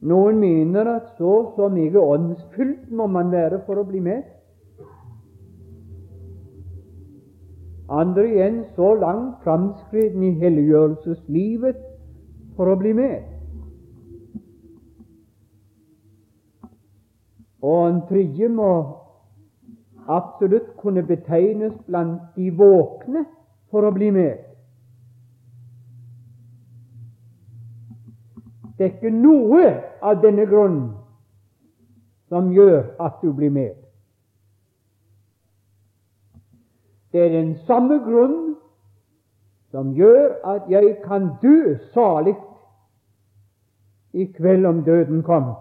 Noen 0.00 0.38
mener 0.38 0.86
at 0.86 1.08
så 1.18 1.52
så 1.56 1.68
mye 1.68 1.98
åndsfylt 1.98 2.90
må 2.90 3.06
man 3.10 3.32
være 3.32 3.62
for 3.66 3.80
å 3.80 3.86
bli 3.88 4.00
med. 4.00 4.22
Andre 7.90 8.26
igjen 8.28 8.60
så 8.76 8.92
langt 8.94 9.42
framskreden 9.42 10.22
i 10.22 10.34
helliggjørelseslivet 10.38 11.80
for 12.56 12.70
å 12.70 12.76
bli 12.78 12.92
med. 12.92 13.24
Og 17.64 17.88
en 17.88 18.02
tredje 18.06 18.48
må 18.48 18.70
absolutt 20.08 20.76
kunne 20.78 21.02
betegnes 21.02 21.74
blant 21.86 22.36
de 22.36 22.52
våkne 22.54 23.24
for 23.70 23.88
å 23.88 23.94
bli 23.96 24.12
med. 24.14 24.47
Det 28.78 28.86
er 28.86 28.94
ikke 28.94 29.10
noe 29.10 29.64
av 30.02 30.20
denne 30.22 30.46
grunnen 30.46 30.92
som 32.28 32.52
gjør 32.54 32.92
at 33.02 33.18
du 33.22 33.32
blir 33.34 33.50
med. 33.50 33.74
Det 37.12 37.24
er 37.24 37.32
den 37.32 37.54
samme 37.66 37.98
grunn 38.04 38.36
som 39.72 39.90
gjør 39.96 40.36
at 40.46 40.68
jeg 40.70 40.98
kan 41.04 41.32
dø 41.42 41.74
salig 41.92 42.36
i 44.12 44.28
kveld 44.36 44.66
om 44.66 44.84
døden 44.84 45.22
kom, 45.22 45.52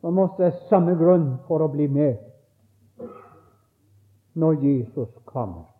så 0.00 0.10
måtte 0.10 0.44
jeg 0.44 0.60
samme 0.68 0.94
grunn 0.98 1.36
for 1.48 1.64
å 1.64 1.70
bli 1.72 1.88
med 1.88 2.20
når 4.34 4.60
Jesus 4.62 5.10
kommer. 5.24 5.73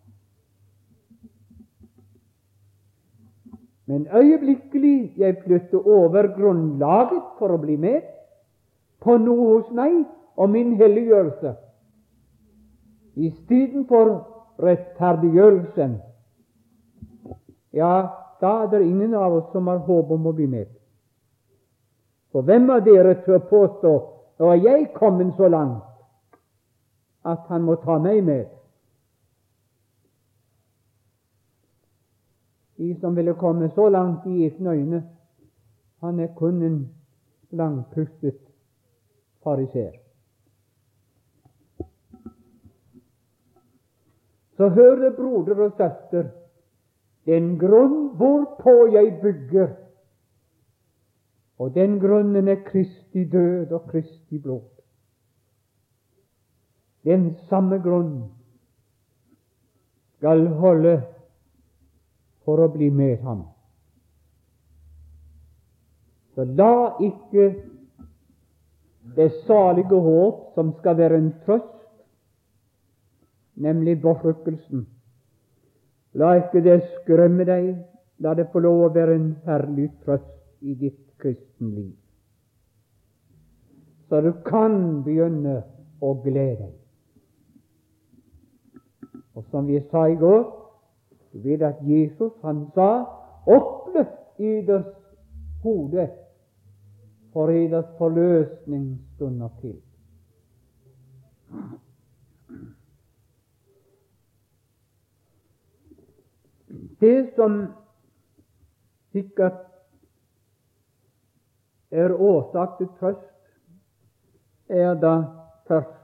Men 3.86 4.06
øyeblikkelig 4.16 5.12
jeg 5.16 5.36
flytter 5.44 5.78
over 5.86 6.26
grunnlaget 6.36 7.22
for 7.38 7.52
å 7.52 7.60
bli 7.60 7.76
med, 7.76 8.00
på 9.04 9.16
noe 9.20 9.48
hos 9.50 9.72
meg 9.76 10.04
og 10.36 10.50
min 10.50 10.72
helliggjørelse. 10.80 11.52
Istedenfor 13.14 14.14
rettferdiggjørelsen, 14.64 15.98
ja, 17.74 17.92
da 18.40 18.52
er 18.62 18.70
det 18.72 18.86
ingen 18.86 19.14
av 19.14 19.36
oss 19.36 19.52
som 19.52 19.68
har 19.68 19.84
håp 19.84 20.10
om 20.10 20.26
å 20.26 20.32
bli 20.32 20.46
med. 20.46 20.70
For 22.32 22.42
hvem 22.42 22.70
av 22.70 22.82
dere 22.86 23.18
tør 23.26 23.44
påstå 23.50 23.92
nå 24.40 24.50
er 24.50 24.62
jeg 24.64 24.88
kommet 24.96 25.36
så 25.36 25.48
langt 25.48 25.82
at 27.24 27.44
han 27.48 27.62
må 27.62 27.76
ta 27.84 27.98
meg 28.02 28.24
med? 28.24 28.48
De 32.76 32.96
som 33.00 33.16
ville 33.16 33.34
komme 33.34 33.70
så 33.70 33.88
langt 33.88 34.26
i 34.26 34.44
egne 34.44 34.70
øyne, 34.70 35.02
han 36.00 36.20
er 36.20 36.34
kun 36.36 36.62
en 36.62 36.94
langpustet 37.50 38.40
fariser. 39.44 39.92
Så 44.56 44.68
hører 44.68 45.16
broder 45.16 45.64
og 45.64 45.70
søster, 45.70 46.28
den 47.26 47.58
grunn 47.58 48.16
hvorpå 48.16 48.74
jeg 48.92 49.18
bygger, 49.22 49.68
og 51.58 51.74
den 51.74 52.00
grunnen 52.00 52.48
er 52.48 52.62
Kristi 52.66 53.24
død 53.24 53.72
og 53.72 53.88
Kristi 53.90 54.38
blod. 54.38 54.68
Den 57.04 57.36
samme 57.48 57.78
grunn 57.78 58.32
skal 60.16 60.46
holde 60.48 61.02
for 62.44 62.60
å 62.60 62.70
bli 62.72 62.90
med 62.90 63.22
ham. 63.24 63.44
Så 66.34 66.44
la 66.44 66.96
ikke 67.02 67.48
det 69.16 69.30
salige 69.46 70.00
håp, 70.00 70.54
som 70.54 70.72
skal 70.80 70.98
være 70.98 71.20
en 71.20 71.32
trøst, 71.44 71.70
nemlig 73.54 74.00
bortrykkelsen, 74.02 74.86
la 76.18 76.34
ikke 76.40 76.62
det 76.64 76.80
skremme 76.96 77.46
deg, 77.46 77.74
la 78.18 78.34
det 78.34 78.48
få 78.52 78.62
lov 78.64 78.86
å 78.88 78.94
være 78.94 79.14
en 79.18 79.28
herlig 79.46 79.90
trøst 80.04 80.32
i 80.62 80.74
ditt 80.78 81.00
kristenliv. 81.22 81.92
Så 84.08 84.20
du 84.20 84.32
kan 84.46 85.02
begynne 85.06 85.62
å 86.02 86.14
glede 86.22 86.66
deg. 86.66 86.74
Og 89.34 89.46
som 89.50 89.66
vi 89.66 89.80
sa 89.90 90.06
i 90.10 90.18
går, 90.18 90.63
vet 91.34 91.62
at 91.62 91.80
Jesus 91.82 92.32
han 92.42 92.66
sa 92.74 93.04
oppløft 93.46 94.40
eders 94.40 94.94
hode, 95.62 96.08
for 97.32 97.50
eders 97.50 97.90
forløsning 97.98 99.00
stunder 99.14 99.48
til. 99.60 99.80
Det 107.00 107.32
som 107.36 107.66
sikkert 109.12 109.60
er 111.90 112.14
årsak 112.14 112.78
til 112.78 112.88
trøst, 112.98 113.30
er 114.68 114.94
da 114.94 115.14
først 115.68 116.00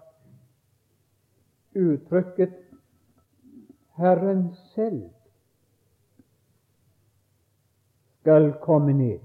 uttrykket 1.76 2.54
Herren 3.96 4.54
selv 4.74 5.10
skal 8.20 8.52
komme 8.62 8.92
ned. 8.92 9.18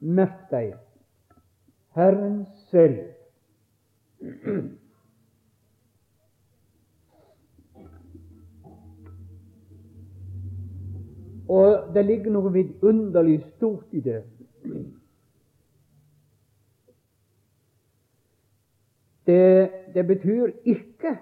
Merk 0.00 0.46
deg 0.50 0.74
Herren 1.94 2.46
selv. 2.70 2.98
Og 11.50 11.94
det 11.94 12.04
ligger 12.06 12.30
noe 12.30 12.52
vidunderlig 12.54 13.40
stort 13.56 13.90
i 13.90 14.00
det. 14.04 14.20
Det, 19.26 19.70
det 19.94 20.06
betyr 20.06 20.52
ikke 20.64 21.16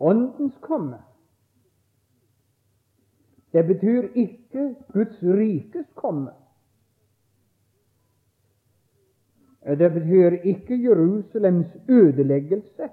Åndens 0.00 0.54
komme. 0.60 1.00
Det 3.56 3.66
betyr 3.66 4.08
ikke 4.14 4.74
Guds 4.92 5.22
rikes 5.22 5.86
komme. 5.94 6.30
Det 9.64 9.92
betyr 9.92 10.30
ikke 10.44 10.82
Jerusalems 10.82 11.66
ødeleggelse. 11.88 12.88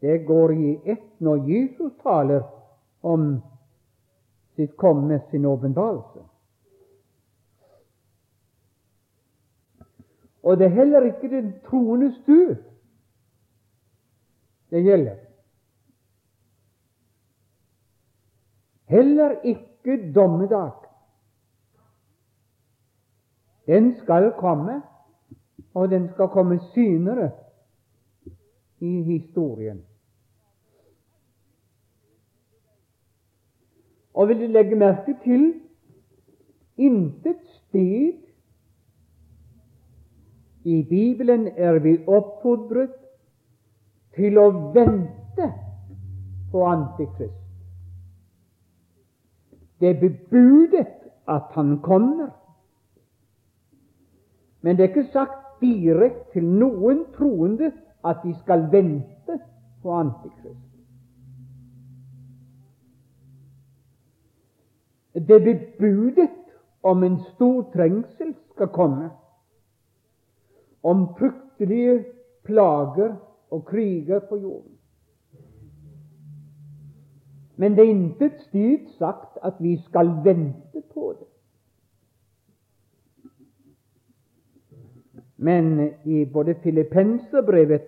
Det 0.00 0.26
går 0.26 0.50
i 0.50 0.80
ett 0.84 1.20
når 1.20 1.36
Jesus 1.36 1.92
taler 2.02 2.42
om 3.02 3.38
sitt 4.56 4.76
komme, 4.76 5.20
sin 5.30 5.46
åpenbarelse. 5.46 6.26
Og 10.42 10.58
det 10.58 10.66
er 10.66 10.78
heller 10.82 11.12
ikke 11.12 11.36
den 11.36 11.52
troendes 11.70 12.18
død 12.26 12.56
det 14.70 14.82
gjelder. 14.84 15.29
Heller 18.90 19.30
ikke 19.44 20.12
dommedag. 20.14 20.70
Den 23.66 23.94
skal 24.02 24.32
komme, 24.38 24.82
og 25.74 25.90
den 25.90 26.08
skal 26.08 26.28
komme 26.28 26.60
synere 26.74 27.30
i 28.80 29.02
historien. 29.02 29.84
Og 34.14 34.28
vil 34.28 34.40
du 34.40 34.46
legge 34.46 34.76
merke 34.76 35.14
til 35.24 35.54
intet 36.76 37.36
sted 37.46 38.12
i 40.64 40.82
Bibelen 40.88 41.48
er 41.56 41.78
vi 41.78 41.94
oppfordret 42.06 42.96
til 44.16 44.38
å 44.38 44.48
vente 44.74 45.46
på 46.50 46.64
Antikrist. 46.66 47.49
Det 49.80 49.88
er 49.88 50.00
bebudet 50.00 50.86
at 51.28 51.42
han 51.50 51.80
kommer. 51.82 52.28
Men 54.60 54.76
det 54.76 54.84
er 54.84 54.88
ikke 54.88 55.12
sagt 55.12 55.60
direkte 55.60 56.32
til 56.32 56.44
noen 56.44 57.04
troende 57.16 57.72
at 58.04 58.20
de 58.24 58.34
skal 58.42 58.66
vente 58.72 59.38
på 59.82 59.92
Antikrist. 59.92 60.66
Det 65.14 65.36
er 65.36 65.44
bebudet 65.44 66.30
om 66.82 67.04
en 67.04 67.18
stor 67.34 67.62
trengsel 67.72 68.34
skal 68.52 68.68
komme, 68.68 69.10
om 70.82 71.08
fryktelige 71.18 72.04
plager 72.44 73.16
og 73.50 73.64
kriger 73.64 74.20
på 74.28 74.36
jorden. 74.36 74.79
Men 77.60 77.74
det 77.76 77.84
er 77.84 77.90
intet 77.92 78.38
styrt 78.46 78.86
sagt 78.96 79.36
at 79.44 79.58
vi 79.60 79.74
skal 79.84 80.08
vente 80.24 80.80
på 80.94 81.10
det. 81.18 81.26
Men 85.36 85.90
i 86.04 86.24
både 86.24 86.54
Filippenserbrevet 86.62 87.84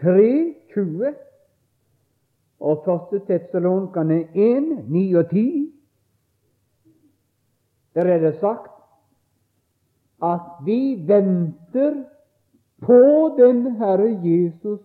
3.20 0.00 1.12
og 2.60 2.88
1. 3.12 3.22
Tessalonkane 3.28 4.22
1, 4.34 4.88
9 4.88 5.04
og 5.14 5.30
10 5.30 5.70
der 7.94 8.04
er 8.10 8.18
det 8.18 8.34
sagt 8.40 8.72
at 10.22 10.64
vi 10.64 11.04
venter 11.06 12.04
på 12.82 13.00
den 13.38 13.76
Herre 13.76 14.10
Jesus 14.24 14.80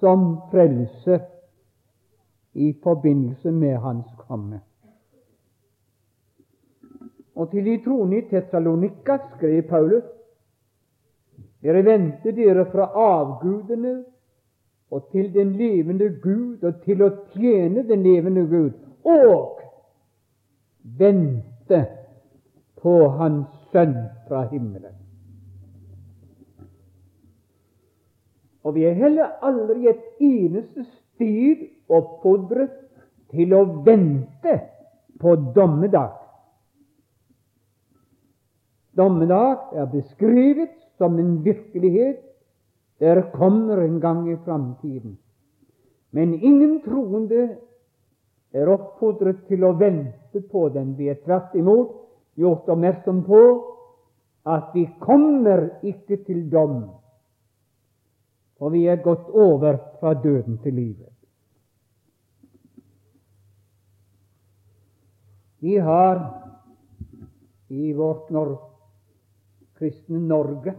som 0.00 0.36
frelser 0.50 1.37
i 2.58 2.72
forbindelse 2.82 3.50
med 3.50 3.76
Hans 3.76 4.06
komme. 4.26 4.60
Og 7.38 7.50
til 7.50 7.64
de 7.64 7.76
troende 7.84 8.18
i 8.18 8.26
Tessalonika 8.30 9.18
skrev 9.36 9.62
Paulus 9.70 10.06
dere 11.62 11.84
venter 11.86 12.34
dere 12.34 12.64
fra 12.70 12.90
avgudene 12.94 13.94
og 14.90 15.08
til 15.12 15.30
den 15.34 15.52
levende 15.58 16.08
Gud 16.22 16.62
og 16.62 16.82
til 16.84 17.02
å 17.02 17.10
tjene 17.34 17.84
den 17.86 18.02
levende 18.02 18.46
Gud, 18.48 18.70
og 19.04 19.60
vente 20.98 21.82
på 22.82 22.94
Hans 23.18 23.50
Sønn 23.72 23.96
fra 24.28 24.46
himmelen. 24.48 24.94
Og 28.64 28.74
vi 28.74 28.86
er 28.88 28.96
heller 28.96 29.36
aldri 29.44 29.90
et 29.90 30.22
eneste 30.24 30.84
sted 30.88 31.68
oppfordret 31.88 32.74
til 33.32 33.52
å 33.54 33.64
vente 33.84 34.54
på 35.20 35.34
dommedag. 35.54 36.14
dommedag 38.98 39.76
er 39.78 39.86
beskrevet 39.92 40.74
som 40.98 41.18
en 41.18 41.38
virkelighet 41.44 42.24
der 42.98 43.20
kommer 43.30 43.78
en 43.78 44.00
gang 44.00 44.24
i 44.32 44.36
framtiden. 44.44 45.18
Men 46.10 46.34
ingen 46.34 46.80
troende 46.82 47.44
er 48.52 48.70
oppfordret 48.72 49.44
til 49.46 49.64
å 49.64 49.74
vente 49.78 50.42
på 50.50 50.68
den. 50.74 50.96
Vi 50.98 51.10
er 51.12 51.20
tvert 51.22 51.54
imot 51.54 51.92
gjort 52.38 52.68
oppmerksom 52.68 53.22
på 53.28 53.42
at 54.48 54.72
vi 54.74 54.86
kommer 55.00 55.68
ikke 55.82 56.22
til 56.24 56.46
dom, 56.50 56.88
for 58.58 58.72
vi 58.72 58.86
er 58.88 59.02
gått 59.04 59.28
over 59.30 59.76
fra 60.00 60.14
døden 60.16 60.58
til 60.64 60.74
livet. 60.74 61.17
Vi 65.60 65.76
har 65.76 66.44
i 67.68 67.92
vårt 67.92 68.30
nor 68.30 68.58
kristne 69.78 70.18
Norge 70.18 70.74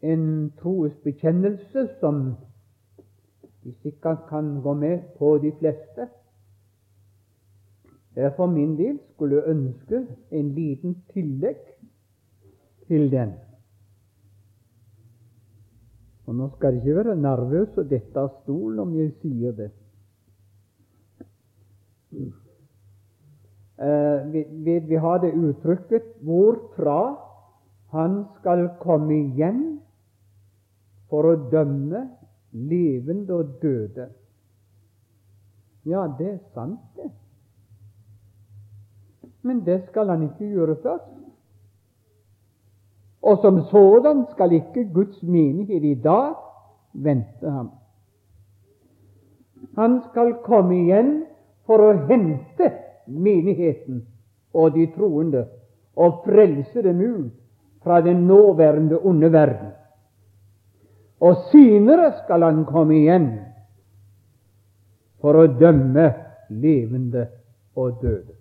en 0.00 0.50
troesbekjennelse 0.60 1.88
som 2.00 2.34
vi 3.62 3.72
sikkert 3.82 4.28
kan 4.28 4.60
gå 4.62 4.74
med 4.74 5.00
på 5.18 5.38
de 5.38 5.52
fleste. 5.58 6.08
Jeg 8.16 8.32
for 8.36 8.46
min 8.46 8.76
del 8.78 8.98
skulle 9.14 9.42
ønske 9.50 10.04
en 10.30 10.52
liten 10.54 10.94
tillegg 11.12 11.58
til 12.86 13.10
den. 13.10 13.32
Og 16.26 16.34
Nå 16.34 16.48
skal 16.54 16.72
jeg 16.76 16.84
ikke 16.84 16.96
være 16.96 17.16
nervøs 17.16 17.74
og 17.80 17.90
dette 17.90 18.20
av 18.20 18.30
stolen 18.42 18.78
om 18.86 18.94
jeg 18.96 19.10
sier 19.22 19.58
det. 19.58 19.72
Eh, 23.84 24.26
vi, 24.32 24.46
vi, 24.50 24.78
vi 24.78 24.96
har 24.96 25.18
det 25.18 25.32
uttrykket 25.32 26.02
'hvorfra 26.20 27.16
han 27.92 28.24
skal 28.40 28.68
komme 28.80 29.14
igjen 29.14 29.80
for 31.10 31.26
å 31.28 31.34
dømme 31.50 32.08
levende 32.52 33.34
og 33.34 33.58
døde. 33.62 34.06
Ja, 35.84 36.06
det 36.18 36.28
er 36.30 36.38
sant, 36.54 36.80
det. 36.96 37.10
Men 39.42 39.60
det 39.66 39.82
skal 39.88 40.08
han 40.08 40.22
ikke 40.22 40.48
gjøre 40.48 40.76
først. 40.82 41.12
Og 43.22 43.38
som 43.38 43.60
sådan 43.68 44.24
skal 44.30 44.52
ikke 44.52 44.88
Guds 44.94 45.22
menighet 45.22 45.84
i 45.84 45.94
dag 45.94 46.34
vente 46.92 47.50
ham. 47.50 47.70
Han 49.76 50.00
skal 50.10 50.34
komme 50.44 50.78
igjen 50.78 51.24
for 51.66 51.84
å 51.84 51.92
hente 52.08 52.83
menigheten 53.06 54.02
og 54.54 54.74
de 54.74 54.86
troende 54.96 55.46
og 55.96 56.22
frelse 56.26 56.82
dem 56.82 57.00
ut 57.00 57.32
fra 57.84 58.00
den 58.00 58.26
nåværende 58.26 58.98
onde 58.98 59.32
verden 59.32 59.72
og 61.24 61.36
senere 61.52 62.12
skal 62.24 62.42
han 62.42 62.64
komme 62.68 62.96
igjen 62.98 63.28
for 65.22 65.38
å 65.40 65.46
dømme 65.48 66.10
levende 66.52 67.28
og 67.80 68.00
døde. 68.02 68.34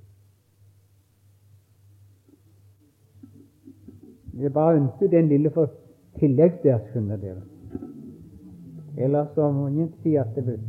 Jeg 4.33 4.51
bare 4.53 4.79
ønsker 4.81 5.07
den 5.13 5.29
lille 5.29 5.51
for 5.53 5.69
tillegg 6.19 6.57
der, 6.63 6.81
skjønner 6.89 7.21
dere. 7.21 7.43
Ellers 8.97 9.31
så 9.35 9.47
må 9.53 9.69
ingen 9.69 9.93
si 10.03 10.17
at 10.19 10.33
det 10.35 10.43
vil 10.47 10.59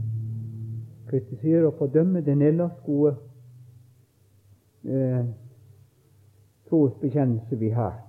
kritisere 1.09 1.67
og 1.67 1.81
fordømme 1.81 2.23
den 2.25 2.43
ellers 2.45 2.77
gode 2.87 3.17
eh, 4.85 5.25
trosbekjennelse 6.69 7.57
vi 7.57 7.71
har. 7.71 8.01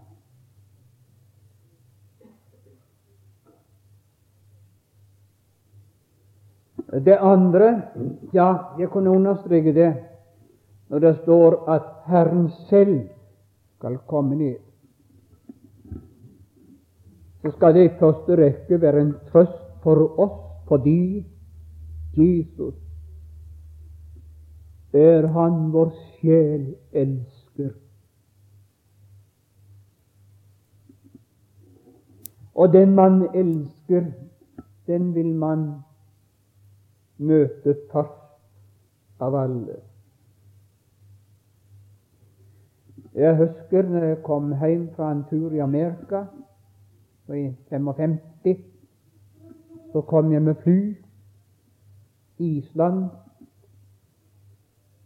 Det 7.05 7.17
andre 7.17 7.81
Ja, 8.33 8.55
jeg 8.79 8.89
kunne 8.89 9.09
understreke 9.09 9.73
det 9.73 9.93
når 10.89 10.99
det 10.99 11.15
står 11.23 11.69
at 11.69 11.83
Herren 12.05 12.49
selv 12.69 13.09
skal 13.77 13.97
komme 14.07 14.35
ned. 14.35 14.55
Så 17.41 17.51
skal 17.51 17.73
det 17.73 17.85
i 17.85 17.97
første 17.99 18.35
rekke 18.35 18.81
være 18.81 19.01
en 19.01 19.13
trøst 19.31 19.61
for 19.83 20.19
oss 20.19 20.41
fordi 20.67 21.25
Jesus 22.17 22.75
er 24.93 25.27
Han 25.27 25.71
vår 25.73 25.91
sjel 26.25 26.75
elsker. 26.91 27.69
Og 32.55 32.73
den 32.73 32.95
man 32.95 33.35
elsker, 33.35 34.05
den 34.87 35.15
vil 35.15 35.35
man 35.35 35.71
møte 37.17 37.75
først 37.91 39.19
av 39.19 39.35
alle. 39.35 39.75
Jeg 43.15 43.37
husker 43.37 43.83
når 43.89 44.03
jeg 44.03 44.23
kom 44.23 44.53
hjem 44.59 44.89
fra 44.95 45.11
en 45.11 45.23
tur 45.29 45.51
i 45.51 45.59
Amerika 45.63 46.25
i 47.33 47.53
55. 47.69 48.17
Så 49.91 50.01
kom 50.01 50.31
jeg 50.31 50.41
med 50.41 50.55
fly. 50.63 50.95
Island. 52.37 53.09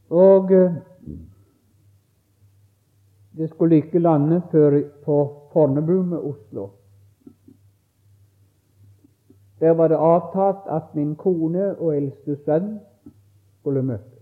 Og 0.09 0.51
eh, 0.51 0.73
det 3.37 3.49
skulle 3.49 3.75
ikke 3.75 3.99
lande 3.99 4.41
før 4.51 4.81
på 5.05 5.17
Fornebu 5.53 6.03
med 6.03 6.17
Oslo. 6.17 6.69
Der 9.59 9.71
var 9.71 9.87
det 9.87 9.95
avtalt 9.95 10.67
at 10.69 10.95
min 10.95 11.15
kone 11.15 11.75
og 11.77 11.97
eldste 11.97 12.37
sønn 12.45 12.79
skulle 13.59 13.83
møte. 13.83 14.19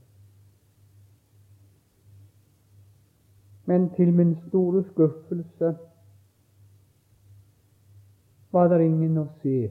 Men 3.65 3.89
til 3.89 4.13
min 4.13 4.37
store 4.47 4.83
skuffelse 4.83 5.75
var 8.51 8.67
det 8.71 8.85
ingen 8.85 9.17
å 9.17 9.27
se. 9.41 9.67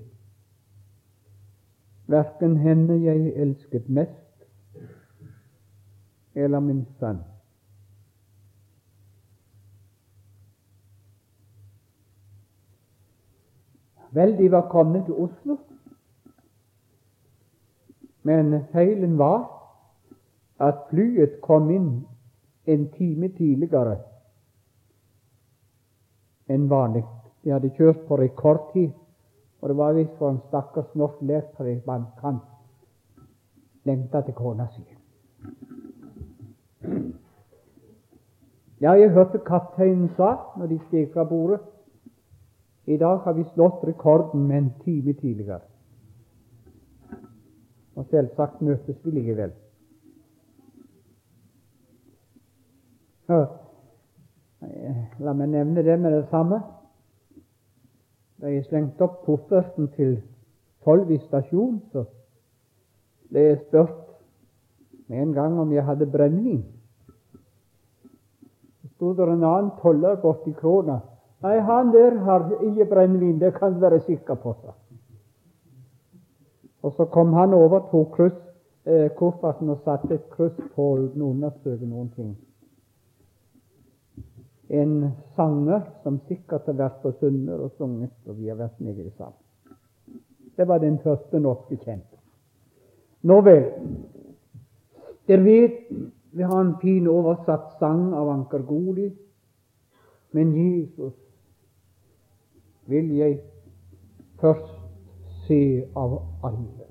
Verken 2.07 2.57
henne 2.57 3.01
jeg 3.03 3.33
elsket 3.35 3.89
mest, 3.89 4.26
eller 6.37 6.61
min 6.61 6.85
sønn. 7.01 7.23
Vel, 14.17 14.37
de 14.39 14.51
var 14.53 14.69
kommet 14.73 15.05
til 15.05 15.15
Oslo, 15.15 15.57
men 18.23 18.65
feilen 18.73 19.19
var 19.19 19.43
at 20.61 20.87
flyet 20.91 21.41
kom 21.45 21.71
inn 21.71 21.91
en 22.67 22.87
time 22.97 23.29
tidligere 23.37 23.99
enn 26.49 26.69
vanlig. 26.71 27.05
De 27.45 27.53
hadde 27.53 27.75
kjørt 27.77 28.07
på 28.09 28.19
rekordtid, 28.21 28.91
og 29.61 29.69
det 29.69 29.77
var 29.77 29.97
visst 29.99 30.17
for 30.19 30.33
en 30.33 30.43
stakkars 30.49 30.95
norsk 30.95 31.23
lekpredikant 31.23 32.43
lengta 33.87 34.25
til 34.27 34.35
kona 34.35 34.67
si. 34.75 34.96
Ja, 38.81 38.93
jeg 38.93 39.11
hørte 39.11 39.39
kapteinen 39.39 40.11
sa 40.17 40.35
når 40.59 40.67
de 40.67 40.79
steg 40.89 41.13
fra 41.13 41.25
bordet 41.25 41.61
i 42.87 42.97
dag 42.97 43.19
har 43.19 43.33
vi 43.33 43.45
slått 43.55 43.85
rekorden 43.85 44.47
med 44.47 44.59
en 44.59 44.73
time 44.85 45.13
tidligere. 45.13 45.61
Og 47.97 48.07
selvsagt 48.11 48.61
møtes 48.63 49.01
vi 49.03 49.11
likevel. 49.11 49.51
La 55.19 55.33
meg 55.35 55.51
nevne 55.51 55.83
det 55.83 55.99
med 55.99 56.15
det 56.15 56.29
samme. 56.31 56.61
Da 58.39 58.53
jeg 58.53 58.69
slengte 58.69 59.03
opp 59.03 59.25
kofferten 59.25 59.91
til 59.97 60.21
Folvi 60.85 61.19
stasjon, 61.25 61.81
så 61.91 62.05
ble 63.31 63.49
jeg 63.49 63.63
spurt 63.65 64.03
med 65.09 65.23
en 65.25 65.33
gang 65.35 65.59
om 65.59 65.73
jeg 65.73 65.85
hadde 65.85 66.07
brennevin. 66.11 66.63
Sto 68.97 69.13
det 69.13 69.23
en 69.29 69.45
annen 69.45 69.71
toller 69.83 70.17
på 70.17 70.33
80 70.33 70.55
kroner. 70.61 71.01
Nei, 71.45 71.59
han 71.61 71.93
der 71.93 72.17
har 72.25 72.49
ikke 72.65 72.89
brennevin, 72.89 73.39
det 73.41 73.55
kan 73.55 73.75
du 73.75 73.81
være 73.81 74.01
sikker 74.01 74.35
på. 74.35 74.55
Så. 74.63 74.73
Og 76.83 76.93
så 76.97 77.05
kom 77.05 77.33
han 77.33 77.55
over, 77.55 77.85
tok 77.91 78.17
kryss, 78.17 78.41
eh, 78.87 79.11
kofferten 79.19 79.71
og 79.71 79.83
satte 79.85 80.15
et 80.15 80.31
kryss 80.31 80.57
på 80.75 80.89
uten 81.05 81.23
å 81.23 81.31
undersøke 81.35 81.87
noen 81.87 82.09
ting. 82.17 82.37
En 84.69 85.13
sanger 85.37 85.85
som 86.03 86.19
sikkert 86.29 86.67
har 86.67 86.79
vært 86.81 87.03
på 87.03 87.13
Sunnmøre 87.21 87.69
og 87.69 87.77
sunget, 87.79 88.15
og 88.27 88.39
vi 88.41 88.49
har 88.49 88.57
vært 88.57 88.81
meget 88.81 89.13
sammen. 89.19 89.43
Det 90.57 90.69
var 90.69 90.79
den 90.79 90.99
første 90.99 91.41
norske 91.41 91.77
kjente. 91.77 92.17
Nå 93.23 93.41
vel, 93.45 93.67
dere 95.29 95.45
vet 95.45 95.91
vi 96.37 96.43
har 96.43 96.61
en 96.61 96.75
fin 96.81 97.07
oversatt 97.09 97.79
sang 97.79 98.13
av 98.15 98.29
Anker 98.29 98.59
Goli 98.59 99.11
Men 100.31 100.53
Jesus 100.53 101.15
vil 102.87 103.09
jeg 103.17 103.39
først 104.41 104.75
se 105.47 105.87
av 105.97 106.19
alle. 106.45 106.89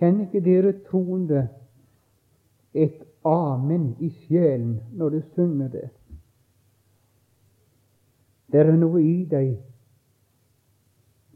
Kjenner 0.00 0.26
ikke 0.26 0.42
dere 0.44 0.72
troende 0.88 1.44
et 2.74 3.04
amen 3.28 3.92
i 4.00 4.10
sjelen 4.24 4.80
når 4.96 5.14
du 5.14 5.20
synger 5.36 5.70
det? 5.76 5.86
Det 8.50 8.64
er 8.64 8.74
noe 8.74 9.04
i 9.04 9.22
deg 9.30 9.54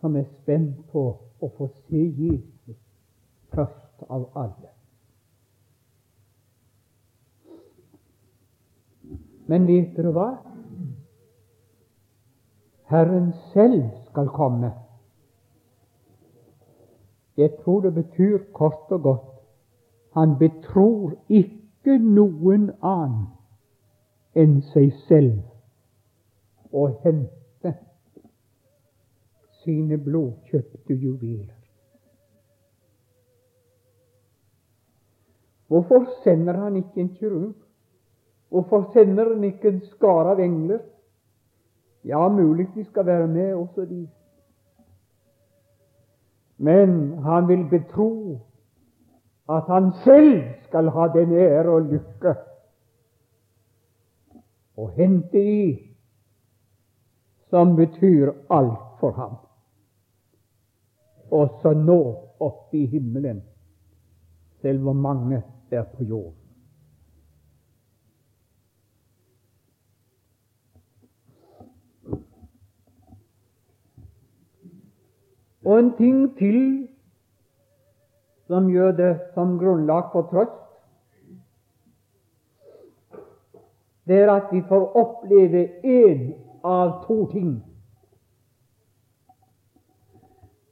som 0.02 0.16
er 0.18 0.26
spent 0.42 0.82
på 0.90 1.06
å 1.14 1.52
få 1.56 1.70
se 1.86 2.02
Jesus 2.02 2.80
først 3.54 3.83
av 4.08 4.30
alle. 4.34 4.70
Men 9.46 9.66
vet 9.68 9.92
dere 9.96 10.12
hva? 10.14 10.30
Herren 12.88 13.32
selv 13.52 13.90
skal 14.08 14.30
komme. 14.32 14.72
Jeg 17.36 17.50
tror 17.62 17.82
det 17.84 17.94
betyr 17.94 18.44
kort 18.54 18.92
og 18.94 19.02
godt 19.02 19.30
han 20.14 20.36
betror 20.38 21.14
ikke 21.28 21.96
noen 21.98 22.68
annen 22.86 23.24
enn 24.38 24.60
seg 24.70 24.92
selv 25.08 26.74
å 26.74 26.86
hente 27.02 27.72
sine 29.64 29.98
blodkjøpte 29.98 30.94
juveler. 30.94 31.63
Hvorfor 35.68 36.06
sender 36.24 36.52
han 36.52 36.76
ikke 36.76 37.00
en 37.00 37.14
kirurg? 37.18 37.54
Hvorfor 38.48 38.90
sender 38.92 39.34
han 39.34 39.44
ikke 39.44 39.68
en 39.68 39.80
skare 39.80 40.34
av 40.34 40.40
engler? 40.40 40.82
Ja, 42.04 42.28
mulig 42.28 42.68
de 42.74 42.84
skal 42.84 43.06
være 43.06 43.26
med, 43.26 43.54
også 43.54 43.84
de. 43.88 44.08
Men 46.58 47.18
han 47.18 47.48
vil 47.48 47.64
betro 47.70 48.38
at 49.48 49.64
han 49.68 49.92
selv 50.04 50.42
skal 50.68 50.88
ha 50.88 51.08
den 51.14 51.32
ære 51.32 51.68
og 51.68 51.88
lykke 51.90 52.34
å 54.76 54.86
hente 54.96 55.40
i 55.40 55.66
som 57.50 57.76
betyr 57.76 58.32
alt 58.50 58.86
for 59.00 59.16
ham. 59.18 59.34
Også 61.30 61.74
nå 61.78 61.98
oppe 62.40 62.78
i 62.78 62.86
himmelen, 62.90 63.42
selv 64.64 64.78
hvor 64.80 64.92
mange 64.92 65.42
er 65.70 65.82
på 65.82 66.04
jorden. 66.04 66.38
Og 75.64 75.78
en 75.78 75.90
ting 75.96 76.38
til 76.38 76.88
som 78.46 78.68
gjør 78.68 78.92
det 78.92 79.12
som 79.34 79.58
grunnlag 79.58 80.08
for 80.12 80.28
trøst, 80.30 80.60
det 84.08 84.16
er 84.22 84.32
at 84.32 84.48
vi 84.52 84.62
får 84.68 84.96
oppleve 84.96 85.68
én 85.84 86.32
av 86.64 87.04
to 87.06 87.26
ting. 87.32 87.52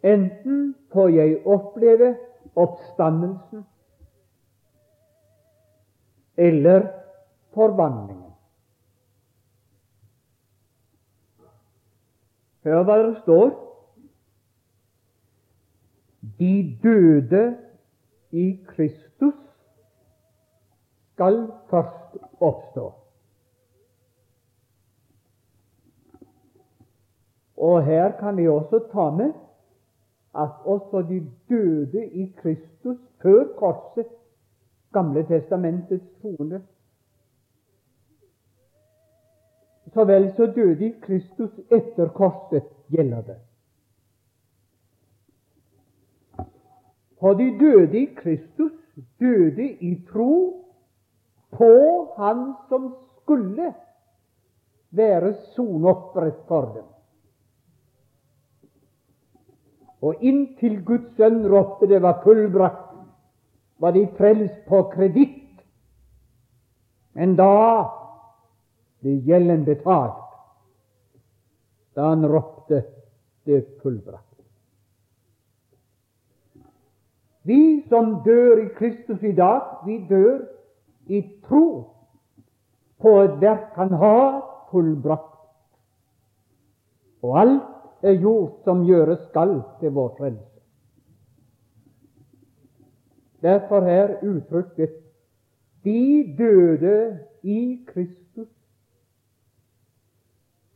Enten 0.05 0.74
får 0.93 1.09
jeg 1.09 1.47
oppleve 1.47 2.14
oppstandelsen 2.57 3.64
eller 6.37 6.89
forvandlingen. 7.55 8.33
Hør 12.64 12.83
hva 12.87 12.99
det 13.03 13.16
står. 13.22 13.53
De 16.39 16.78
døde 16.83 17.43
i 18.30 18.47
Kristus 18.68 19.35
skal 21.12 21.49
først 21.70 22.18
oppstå. 22.41 22.93
Og 27.57 27.85
her 27.85 28.12
kan 28.18 28.37
vi 28.37 28.49
også 28.49 28.78
ta 28.93 29.11
med 29.11 29.33
at 30.35 30.51
også 30.64 31.03
de 31.09 31.30
døde 31.49 32.07
i 32.07 32.33
Kristus 32.37 32.99
før 33.22 33.45
korset, 33.59 34.07
Gamle 34.93 35.24
testamentets 35.28 36.09
troende, 36.20 36.61
så 39.93 40.05
vel 40.05 40.30
så 40.36 40.47
døde 40.47 40.86
i 40.86 40.93
Kristus 41.01 41.53
etter 41.70 42.12
korset 42.16 42.68
gjelder 42.93 43.22
det. 43.26 43.38
For 47.20 47.38
de 47.38 47.51
døde 47.59 47.99
i 48.01 48.07
Kristus 48.16 48.72
døde 49.20 49.68
i 49.80 49.95
tro 50.12 50.64
på 51.53 51.72
Han 52.16 52.55
som 52.68 52.95
skulle 53.22 53.74
være 54.90 55.34
soneofret 55.55 56.34
for 56.49 56.72
dem. 56.74 56.88
Og 60.03 60.14
inntil 60.20 60.80
Guds 60.84 61.12
sønn 61.16 61.45
ropte 61.49 61.86
det 61.86 62.03
var 62.03 62.22
fullbrakt, 62.24 62.91
var 63.83 63.93
de 63.93 64.07
frelst 64.16 64.64
på 64.68 64.83
kreditt. 64.95 65.62
Men 67.18 67.35
da 67.37 67.55
ble 69.03 69.16
gjelden 69.26 69.64
betalt, 69.66 70.20
da 71.99 72.12
han 72.12 72.22
ropte 72.30 72.85
det 73.45 73.64
fullbrakt. 73.83 74.28
Vi 77.43 77.83
som 77.91 78.20
dør 78.22 78.62
i 78.62 78.68
Kristus 78.78 79.22
i 79.26 79.35
dag, 79.35 79.83
vi 79.87 79.99
dør 80.07 80.45
i 81.11 81.24
tro 81.49 81.66
på 83.03 83.16
et 83.24 83.35
verk 83.43 83.74
han 83.74 83.99
har 83.99 84.39
fullbrakt. 84.70 85.43
Og 87.26 87.39
alt 87.41 88.07
er 88.07 88.22
gjort 88.22 88.62
som 88.62 88.87
gjøres 88.87 89.26
skal 89.26 89.59
til 89.83 89.95
vår 89.99 90.14
frelse. 90.22 90.52
Derfor 93.43 93.80
er 93.80 94.22
uttrykket 94.22 94.93
'de 95.84 96.34
døde 96.38 97.18
i 97.43 97.84
Kristus' 97.88 98.62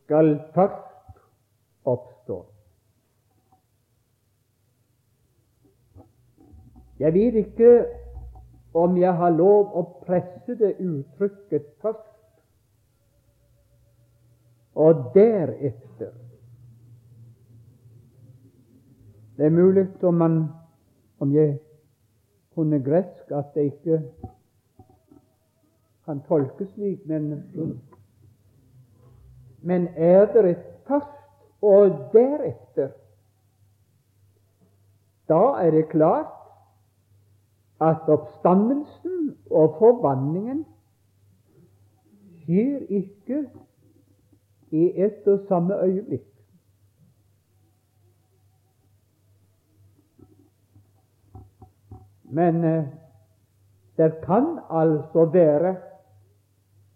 skal 0.03 0.41
først 0.53 1.19
oppstå. 1.85 2.45
Jeg 6.99 7.13
vet 7.13 7.35
ikke 7.35 7.85
om 8.73 8.97
jeg 8.97 9.13
har 9.15 9.29
lov 9.29 9.75
å 9.75 9.83
presse 10.05 10.55
det 10.59 10.75
uttrykket 10.79 11.65
først, 11.81 12.41
og 14.75 15.11
deretter 15.15 16.13
Det 19.37 19.45
er 19.45 19.49
mulig 19.49 20.03
om, 20.03 20.13
man, 20.13 20.47
om 21.19 21.33
jeg 21.35 21.59
kunne 22.57 22.83
gresk, 22.83 23.31
at 23.31 23.45
det 23.53 23.61
ikke 23.61 24.01
kan 26.05 26.21
tolkes 26.27 26.69
slik, 26.73 27.05
men, 27.05 27.43
men 29.61 29.87
er 29.95 30.25
det 30.33 30.49
et 30.49 30.63
først 30.87 31.61
og 31.61 31.89
deretter, 32.13 32.89
da 35.29 35.43
er 35.61 35.71
det 35.71 35.89
klart 35.89 36.33
at 37.81 38.09
oppstandelsen 38.09 39.37
og 39.51 39.75
forvandlingen 39.77 40.65
skjer 42.41 42.79
ikke 42.89 43.43
i 44.71 44.87
ett 45.05 45.27
og 45.27 45.45
samme 45.47 45.77
øyeblikk. 45.83 46.36
Men 52.27 52.63
eh, 52.63 52.85
det 53.97 54.21
kan 54.25 54.59
altså 54.69 55.25
være 55.25 55.75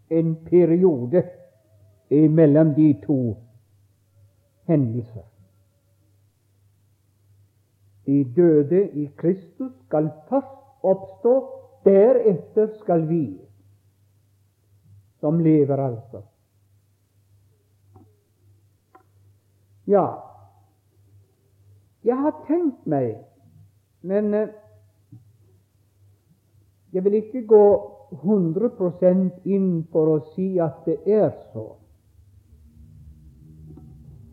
en 0.09 0.35
periode 0.45 1.23
mellom 2.11 2.73
de 2.75 3.01
to 3.05 3.37
hendelser. 4.67 5.23
De 8.05 8.33
døde 8.35 8.89
i 8.89 9.05
Kristus 9.17 9.71
skal 9.85 10.09
først 10.29 10.83
oppstå, 10.83 11.33
deretter 11.85 12.67
skal 12.81 13.09
vi, 13.09 13.41
som 15.19 15.39
lever 15.39 15.77
altså. 15.77 16.21
Ja, 19.87 20.05
jeg 22.03 22.17
har 22.17 22.43
tenkt 22.47 22.85
meg, 22.85 23.15
men 24.01 24.33
eh, 24.33 24.49
Jeg 26.93 27.03
vil 27.03 27.13
ikke 27.13 27.45
gå 27.47 27.65
100 28.11 29.31
inn 29.45 29.83
for 29.91 30.15
å 30.15 30.17
si 30.33 30.57
at 30.59 30.81
det 30.85 30.97
er 31.07 31.29
så. 31.53 31.67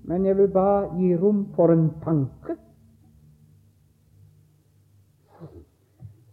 Men 0.08 0.24
jeg 0.26 0.36
vil 0.38 0.50
bare 0.50 0.88
gi 0.96 1.12
rom 1.16 1.44
for 1.54 1.70
en 1.72 1.90
tanke. 2.02 2.56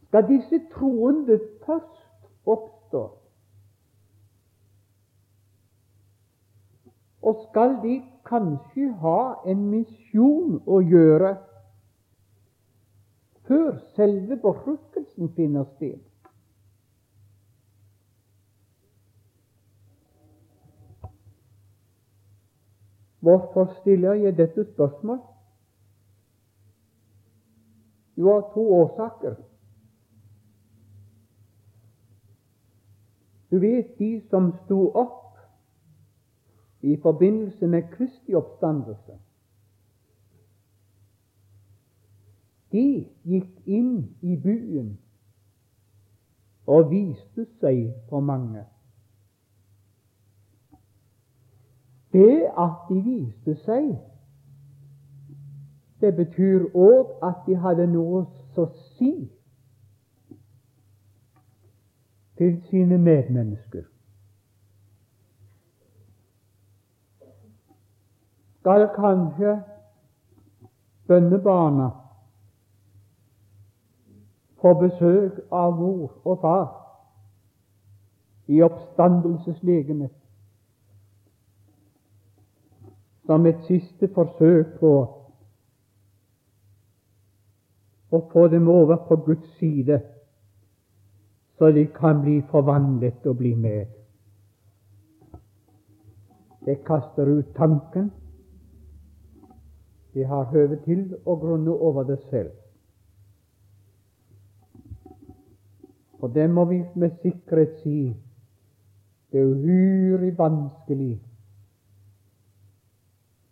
Skal 0.07 0.27
disse 0.29 0.61
troende 0.71 1.37
først 1.65 2.47
oppstå, 2.47 3.03
og 7.21 7.45
skal 7.49 7.77
de 7.83 7.99
kanskje 8.25 8.89
ha 9.01 9.19
en 9.49 9.67
misjon 9.73 10.61
å 10.65 10.79
gjøre 10.81 11.35
før 13.47 13.77
selve 13.97 14.37
berykkelsen 14.41 15.33
finner 15.35 15.65
sted. 15.75 15.99
Hvorfor 23.25 23.73
stiller 23.81 24.13
jeg 24.13 24.37
dette 24.37 24.63
spørsmål? 24.73 25.19
Jo, 28.17 28.33
av 28.35 28.51
to 28.53 28.65
årsaker. 28.73 29.33
Du 33.49 33.57
vet, 33.59 33.95
de 33.97 34.21
som 34.29 34.51
sto 34.59 34.77
opp 34.93 35.41
i 36.85 36.99
forbindelse 37.01 37.67
med 37.67 37.89
Kristi 37.95 38.37
oppstandelse, 38.37 39.17
de 42.77 42.85
gikk 43.25 43.65
inn 43.65 43.97
i 44.21 44.37
byen 44.37 44.93
og 46.67 46.93
viste 46.93 47.49
seg 47.57 47.89
for 48.09 48.21
mange. 48.21 48.67
Det 52.15 52.47
at 52.57 52.75
de 52.89 53.01
viste 53.03 53.57
seg, 53.65 53.89
det 55.99 56.13
betyr 56.15 56.69
òg 56.71 57.17
at 57.27 57.41
de 57.47 57.57
hadde 57.59 57.89
noe 57.91 58.21
å 58.55 58.65
si 58.95 59.11
til 62.39 62.55
sine 62.69 63.01
medmennesker. 63.03 63.83
Skal 68.63 68.87
kanskje 68.95 69.59
bønnebarna 71.11 71.91
få 74.63 74.77
besøk 74.85 75.43
av 75.51 75.75
mor 75.81 76.15
og 76.23 76.39
far 76.47 76.69
i 78.47 78.63
oppstandelseslegemet 78.63 80.15
som 83.25 83.45
et 83.45 83.61
siste 83.67 84.07
forsøk 84.13 84.79
på 84.79 84.91
å 88.13 88.19
få 88.31 88.47
dem 88.53 88.67
over 88.69 89.01
på 89.07 89.17
Guds 89.25 89.47
side, 89.59 89.99
så 91.57 91.71
de 91.71 91.85
kan 91.95 92.21
bli 92.21 92.41
forvandlet 92.51 93.25
og 93.25 93.37
bli 93.37 93.55
med. 93.55 93.87
Det 96.65 96.83
kaster 96.85 97.29
ut 97.29 97.53
tanken. 97.55 98.11
De 100.13 100.23
har 100.23 100.47
høve 100.51 100.79
til 100.85 101.09
å 101.25 101.35
grunne 101.39 101.71
over 101.71 102.07
det 102.07 102.19
selv. 102.29 102.53
Og 106.23 106.33
det 106.33 106.47
må 106.49 106.65
vi 106.65 106.79
med 106.95 107.19
sikkerhet 107.21 107.81
si 107.83 107.99
det 109.31 109.41
er 109.41 109.51
uhyre 109.51 110.31
vanskelig 110.37 111.19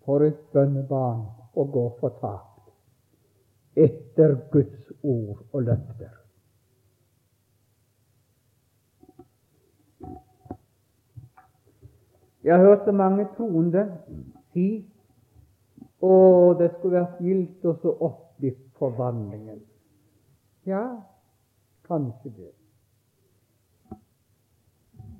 for 0.05 0.25
et 0.27 0.39
bønnebarn 0.53 1.23
å 1.55 1.65
gå 1.69 1.85
fortapt 1.99 3.79
etter 3.79 4.35
Guds 4.51 4.91
ord 5.01 5.39
og 5.51 5.61
løfter. 5.69 6.11
Jeg 12.43 12.57
har 12.57 12.65
hørt 12.67 12.89
mange 12.93 13.25
troende 13.37 13.85
si 14.51 14.67
å, 16.03 16.15
det 16.59 16.73
skulle 16.73 16.99
vært 16.99 17.21
gildt 17.23 17.63
å 17.65 17.77
så 17.79 17.93
opplevd 18.03 18.65
forvandlingen. 18.75 19.61
Ja, 20.67 20.83
kanskje 21.87 22.33
det. 22.35 22.51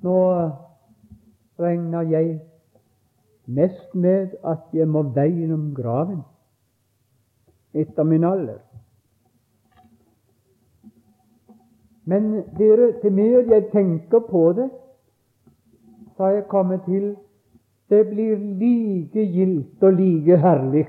Nå 0.04 0.18
regner 1.56 2.10
jeg 2.12 2.36
mest 3.46 3.94
med 3.94 4.36
at 4.44 4.72
jeg 4.72 4.88
må 4.88 5.02
veien 5.14 5.72
graven 5.76 6.22
etter 7.74 8.06
min 8.06 8.24
alder. 8.24 8.60
Men 12.04 12.32
dere, 12.58 12.92
til 13.00 13.12
mer 13.12 13.48
jeg 13.48 13.68
tenker 13.72 14.24
på 14.28 14.52
det, 14.56 14.68
så 16.16 16.26
har 16.26 16.30
jeg 16.38 16.48
kommet 16.48 16.84
til 16.86 17.14
det 17.88 18.02
blir 18.08 18.36
like 18.36 19.24
gildt 19.32 19.82
og 19.84 19.92
like 19.98 20.36
herlig 20.40 20.86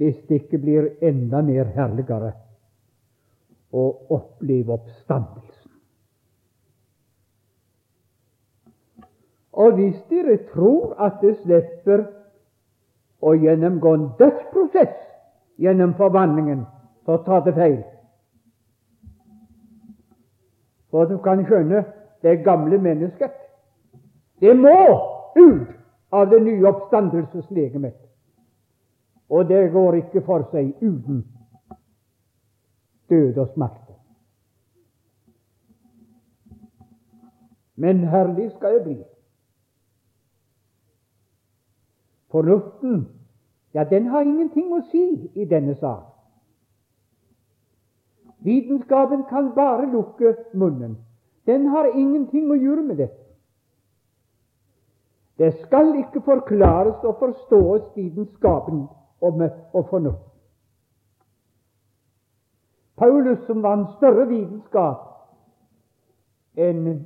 hvis 0.00 0.16
det 0.28 0.42
ikke 0.42 0.58
blir 0.58 0.88
enda 1.04 1.42
mer 1.46 1.68
herligere 1.76 2.32
å 3.72 3.84
oppleve 4.16 4.74
oppstandelsen. 4.74 5.51
Og 9.52 9.74
hvis 9.74 9.96
dere 10.10 10.38
tror 10.52 10.94
at 11.02 11.20
det 11.20 11.36
slipper 11.42 12.06
å 13.22 13.34
gjennomgå 13.36 13.94
en 13.94 14.06
dødsprosess 14.18 14.94
gjennom 15.60 15.92
forvandlingen, 15.94 16.64
så 17.04 17.18
tar 17.26 17.44
det 17.44 17.54
feil. 17.54 17.82
For 20.90 21.04
du 21.08 21.18
kan 21.24 21.44
skjønne 21.46 21.84
det 22.22 22.40
gamle 22.44 22.78
mennesket. 22.78 23.32
Det 24.40 24.56
må 24.56 24.78
ut 25.36 25.68
av 26.12 26.30
det 26.30 26.42
nye 26.42 26.66
oppstandelseslegemet. 26.68 27.96
Og 29.32 29.48
det 29.48 29.70
går 29.72 29.94
ikke 30.02 30.24
for 30.26 30.44
seg 30.52 30.74
uten 30.82 31.22
død 33.08 33.38
og 33.38 33.48
smerte. 33.54 33.94
Men 37.76 38.04
herlig 38.08 38.50
skal 38.56 38.74
det 38.74 38.84
bli. 38.84 38.98
Fornuften, 42.32 43.08
ja, 43.74 43.84
den 43.84 44.06
har 44.08 44.24
ingenting 44.24 44.72
å 44.72 44.80
si 44.90 45.04
i 45.36 45.44
denne 45.48 45.74
sak. 45.80 46.08
Vitenskapen 48.42 49.24
kan 49.28 49.52
bare 49.54 49.86
lukke 49.92 50.34
munnen. 50.54 50.96
Den 51.46 51.66
har 51.70 51.92
ingenting 51.94 52.50
å 52.50 52.58
gjøre 52.58 52.82
med 52.82 52.96
dette. 53.04 53.20
Det 55.38 55.52
skal 55.62 55.94
ikke 55.98 56.20
forklares 56.24 57.04
og 57.04 57.18
forstås 57.20 57.92
vitenskapen 57.96 58.84
og, 59.20 59.42
og 59.72 59.88
fornuft. 59.90 60.28
Paulus, 62.96 63.38
som 63.46 63.62
var 63.62 63.78
en 63.78 63.88
større 63.96 64.28
vitenskap 64.28 65.08
enn 66.60 67.00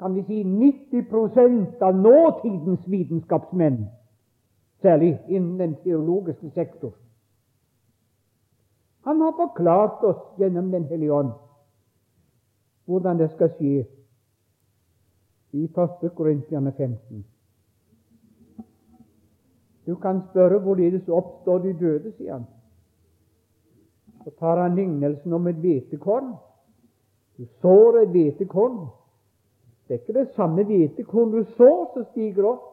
kan 0.00 0.16
vi 0.16 0.24
si 0.26 0.40
90% 0.42 1.82
av 1.86 1.94
nåtidens 1.94 2.88
vitenskapsmenn, 2.90 3.84
særlig 4.82 5.18
innen 5.28 5.58
den 5.58 5.74
teologiske 5.84 6.50
sektor. 6.50 6.92
Han 9.04 9.20
har 9.20 9.32
forklart 9.32 10.04
oss 10.04 10.22
gjennom 10.38 10.70
Den 10.70 10.84
hellige 10.84 11.12
ånd 11.12 11.32
hvordan 12.84 13.18
det 13.18 13.30
skal 13.30 13.50
skje 13.56 13.84
i 15.52 15.64
1. 15.64 16.10
Korintiane 16.16 16.72
15. 16.72 17.24
Du 19.86 19.94
kan 19.94 20.20
spørre 20.30 20.58
hvorledes 20.58 21.08
oppstår 21.08 21.58
de 21.58 21.72
døde, 21.78 22.12
sier 22.16 22.32
han. 22.32 22.44
Så 24.24 24.30
tar 24.38 24.62
han 24.62 24.74
lignelsen 24.78 25.32
om 25.32 25.46
et 25.46 25.58
hvetekorn. 25.62 26.34
Du 27.38 27.46
sår 27.62 28.02
et 28.02 28.12
hvetekorn. 28.14 28.86
Det 29.88 29.94
er 29.94 30.02
ikke 30.02 30.18
det 30.20 30.28
samme 30.36 30.64
hvetekorn 30.64 31.32
du 31.32 31.44
sår, 31.56 31.90
som 31.94 32.04
stiger 32.12 32.46
opp. 32.52 32.71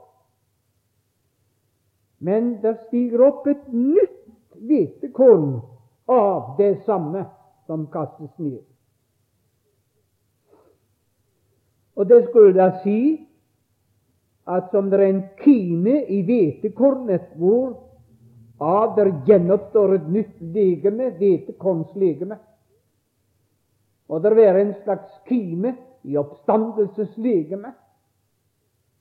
Men 2.19 2.57
det 2.61 2.75
stiger 2.87 3.23
opp 3.29 3.47
et 3.47 3.67
nytt 3.71 4.17
hvetekorn 4.59 5.59
av 6.11 6.55
det 6.57 6.73
samme 6.85 7.23
som 7.67 7.87
kastes 7.93 8.31
ned. 8.37 8.63
Og 11.95 12.07
det 12.07 12.23
skulle 12.29 12.55
da 12.55 12.71
si 12.83 12.99
at 14.49 14.71
som 14.71 14.89
det 14.89 14.99
er 14.99 15.05
en 15.07 15.23
kime 15.43 16.01
i 16.09 16.21
hvetekornet, 16.25 17.35
hvor 17.37 17.75
av 18.59 18.95
der 18.97 19.11
gjenoppstår 19.27 19.95
et 19.95 20.07
nytt 20.11 20.39
legeme, 20.41 21.11
hvetekornslegeme, 21.19 22.39
Må 24.09 24.17
det 24.19 24.31
være 24.35 24.61
en 24.61 24.71
slags 24.83 25.11
kime 25.29 25.75
i 26.03 26.15
oppstandelseslegeme? 26.17 27.69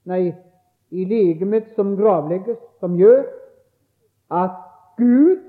Nei, 0.05 0.35
i 0.89 1.05
legemet 1.05 1.69
som 1.75 1.95
gravlegges, 1.97 2.57
som 2.79 2.97
gjør 2.97 3.25
at 4.29 4.57
Gud 4.97 5.39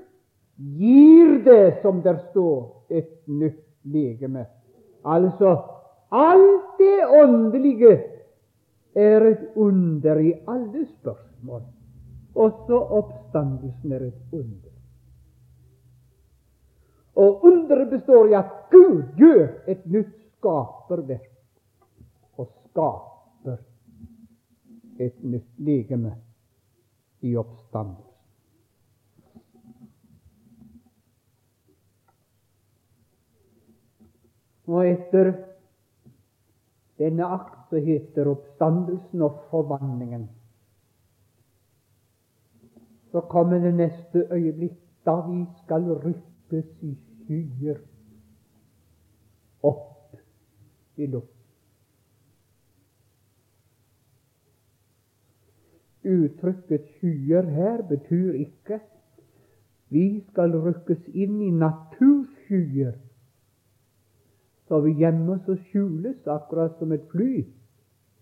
gir 0.77 1.37
det, 1.45 1.81
som 1.81 2.01
der 2.05 2.19
står, 2.31 2.85
et 2.89 3.27
nytt 3.27 3.63
legeme. 3.83 4.45
Altså, 5.05 5.55
alt 6.11 6.77
det 6.79 7.05
åndelige 7.07 7.93
er 8.95 9.25
et 9.31 9.45
under 9.55 10.19
i 10.19 10.33
alle 10.47 10.85
spørsmål. 10.99 11.61
Også 12.35 12.77
oppstandelsen 12.99 13.91
er 13.91 14.07
et 14.07 14.33
under. 14.33 14.71
Og 17.15 17.45
underet 17.45 17.89
består 17.89 18.27
i 18.27 18.35
at 18.39 18.51
Gud 18.71 19.03
gjør 19.17 19.47
et 19.67 19.85
nytt 19.85 20.13
skaperverk 20.37 21.31
og 22.37 22.47
skaper 22.47 23.10
et 25.01 25.23
nytt 25.23 25.59
legeme 25.59 26.15
i 27.21 27.35
oppstandelsen. 27.37 28.11
Og 34.71 34.85
etter 34.87 35.33
denne 37.01 37.27
akt 37.27 37.71
så 37.71 37.81
heter 37.81 38.29
oppstandelsen 38.31 39.25
og 39.25 39.41
forvandlingen. 39.49 40.29
Så 43.11 43.25
kommer 43.27 43.59
det 43.59 43.73
neste 43.75 44.27
øyeblikk, 44.31 44.77
da 45.05 45.17
vi 45.27 45.45
skal 45.63 45.89
rykkes 46.05 46.67
i 46.81 46.95
skyer 47.25 47.81
opp 49.63 50.15
i 50.97 51.05
luften. 51.05 51.40
Uttrykket 56.03 56.87
skyer 56.97 57.45
her 57.45 57.81
betyr 57.89 58.33
ikke 58.33 58.79
vi 59.91 60.23
skal 60.31 60.55
rykkes 60.63 61.03
inn 61.13 61.41
i 61.43 61.51
naturskyer, 61.51 62.93
så 64.67 64.79
vi 64.85 64.93
gjemmes 65.01 65.49
og 65.51 65.59
skjules, 65.67 66.21
akkurat 66.31 66.77
som 66.79 66.93
et 66.95 67.03
fly 67.11 67.43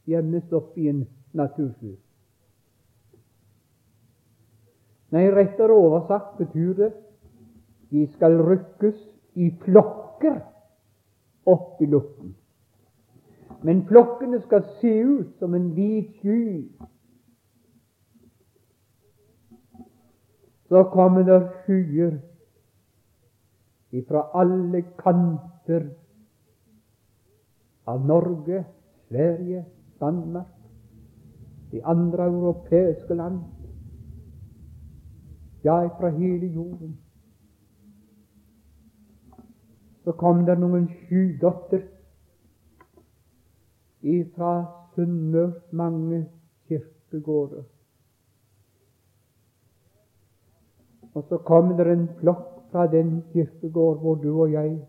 gjemmes 0.09 0.49
opp 0.51 0.77
i 0.81 0.89
en 0.89 1.03
natursky. 1.37 1.93
Nei, 5.13 5.27
rettere 5.33 5.73
oversatt 5.73 6.35
betyr 6.41 6.73
det 6.77 6.91
vi 7.93 8.05
skal 8.15 8.37
rykkes 8.45 8.97
i 9.37 9.49
flokker 9.63 10.41
opp 11.49 11.81
i 11.81 11.87
luften. 11.89 12.35
Men 13.63 13.85
flokkene 13.87 14.41
skal 14.45 14.65
se 14.81 14.91
ut 15.03 15.37
som 15.39 15.53
en 15.53 15.71
hvit 15.77 16.11
sky 16.19 16.67
så 20.69 20.83
kommer 20.83 21.23
det 21.23 21.39
skyer 21.65 22.19
ifra 23.91 24.21
alle 24.33 24.81
kanter 24.97 25.89
av 27.85 28.05
Norge, 28.05 28.65
Sverige, 29.07 29.65
Danmark, 29.99 30.47
de 31.71 31.81
andre 31.85 32.23
europeiske 32.23 33.13
land, 33.13 33.39
ja, 35.63 35.87
fra 35.99 36.09
hele 36.09 36.47
jorden. 36.47 36.97
Så 40.03 40.11
kom 40.11 40.45
det 40.45 40.55
noen 40.59 40.85
skydotter 40.87 41.81
ifra 44.01 44.53
Sunnmørs 44.93 45.73
mange 45.73 46.23
kirkegårder. 46.69 47.65
Og 51.13 51.25
så 51.29 51.37
kommer 51.37 51.77
det 51.77 51.93
en 51.93 52.07
flokk 52.19 52.71
fra 52.71 52.87
den 52.87 53.23
kirkegård 53.33 53.99
hvor 53.99 54.15
du 54.15 54.41
og 54.41 54.51
jeg 54.51 54.87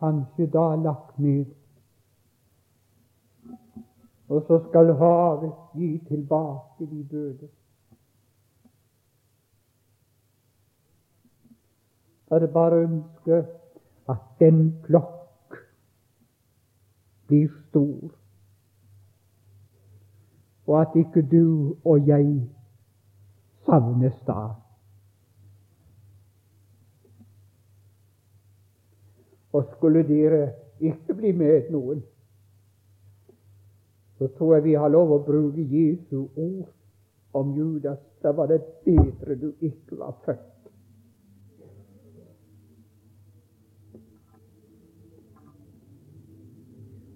kanskje 0.00 0.46
da 0.46 0.74
lagt 0.76 1.18
ned. 1.18 1.44
Og 4.28 4.42
så 4.46 4.58
skal 4.68 4.92
havet 4.94 5.52
gi 5.74 5.98
tilbake 6.08 6.86
de 6.90 7.06
døde. 7.10 7.48
Jeg 12.30 12.40
det 12.40 12.52
bare 12.52 12.82
ønske 12.82 13.46
at 14.08 14.22
den 14.40 14.82
flokk 14.86 15.56
blir 17.26 17.48
stor, 17.68 18.10
og 20.66 20.80
at 20.80 20.88
ikke 20.94 21.22
du 21.22 21.76
og 21.84 22.06
jeg 22.06 22.50
savnes 23.66 24.18
da. 24.26 24.65
Og 29.56 29.64
skulle 29.76 30.02
dere 30.04 30.50
ikke 30.80 31.14
bli 31.16 31.30
med 31.32 31.70
noen, 31.72 32.02
så 34.18 34.28
tror 34.36 34.54
jeg 34.54 34.64
vi 34.64 34.74
har 34.76 34.92
lov 34.92 35.14
å 35.14 35.22
bruke 35.24 35.62
Jesu 35.64 36.26
ord 36.36 36.68
om 37.36 37.54
Judas. 37.56 38.00
Da 38.20 38.34
var 38.36 38.50
det 38.52 38.58
bedre 38.84 39.36
du 39.40 39.52
ikke 39.64 39.96
var 39.96 40.12
født. 40.24 40.52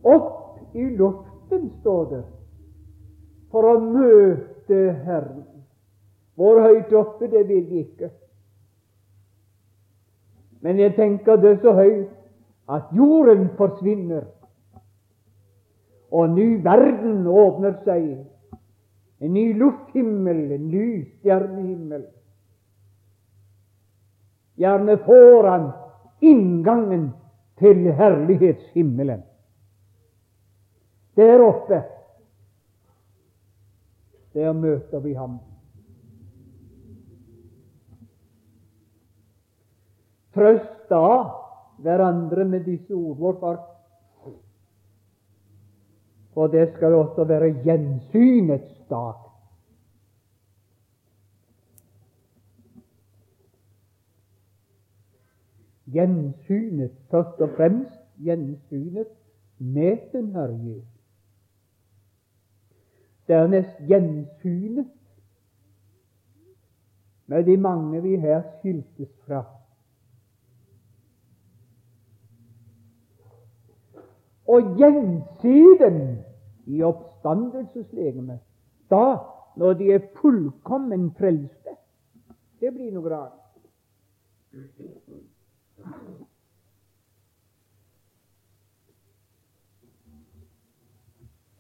Opp 0.09 0.77
i 0.77 0.87
luften, 0.97 1.67
står 1.81 2.05
det, 2.15 2.23
for 3.53 3.69
å 3.69 3.75
møte 3.85 4.79
Herren. 5.05 5.45
Hvor 6.41 6.63
høyt 6.65 6.93
oppe, 6.97 7.29
det 7.29 7.45
vil 7.49 7.67
vi 7.69 7.83
ikke. 7.85 8.09
Men 10.65 10.81
jeg 10.81 10.97
tenker 10.97 11.37
det 11.37 11.59
så 11.61 11.77
høyt 11.77 12.20
at 12.71 12.93
jorden 12.95 13.49
forsvinner, 13.59 14.25
og 16.11 16.31
ny 16.35 16.63
verden 16.65 17.27
åpner 17.27 17.77
seg. 17.85 18.07
En 19.21 19.35
ny 19.35 19.51
lufthimmel, 19.59 20.47
en 20.55 20.69
ny 20.71 20.87
stjernehimmel. 21.19 22.07
Gjerne 24.61 24.97
foran 25.05 25.69
inngangen 26.25 27.11
til 27.61 27.91
herlighetshimmelen. 27.97 29.23
Der 31.17 31.45
oppe, 31.45 31.83
der 34.35 34.53
møter 34.53 35.05
vi 35.05 35.15
ham. 35.15 35.39
Trøst 40.35 40.91
da 40.91 41.07
hverandre 41.83 42.45
med 42.45 42.65
disse 42.65 42.95
ord. 42.95 43.17
Hvorfor? 43.17 43.67
For 46.35 46.47
det 46.47 46.69
skal 46.77 46.95
også 46.95 47.25
være 47.25 47.55
gjensynets 47.65 48.83
dag. 48.91 49.15
Gjensynet, 55.91 56.93
først 57.11 57.41
og 57.41 57.51
fremst 57.57 57.99
gjensynet 58.23 59.07
med 59.59 59.97
den 60.13 60.33
Herre 60.33 60.59
Jesus. 60.65 61.01
Dernest 63.27 63.79
gjensynet 63.89 64.87
med 67.27 67.45
de 67.45 67.57
mange 67.57 68.03
vi 68.03 68.17
her 68.17 68.43
skiltes 68.59 69.11
fra. 69.27 69.60
Og 74.51 74.75
gjense 74.79 75.57
dem 75.81 76.01
i 76.67 76.83
oppstandelseslegemet. 76.83 78.41
Da, 78.91 79.17
når 79.57 79.73
de 79.79 79.93
er 79.95 80.07
fullkommen 80.21 81.11
frelste. 81.19 81.77
Det 82.61 82.73
blir 82.75 82.93
noe 82.95 83.11
rart. 83.11 83.37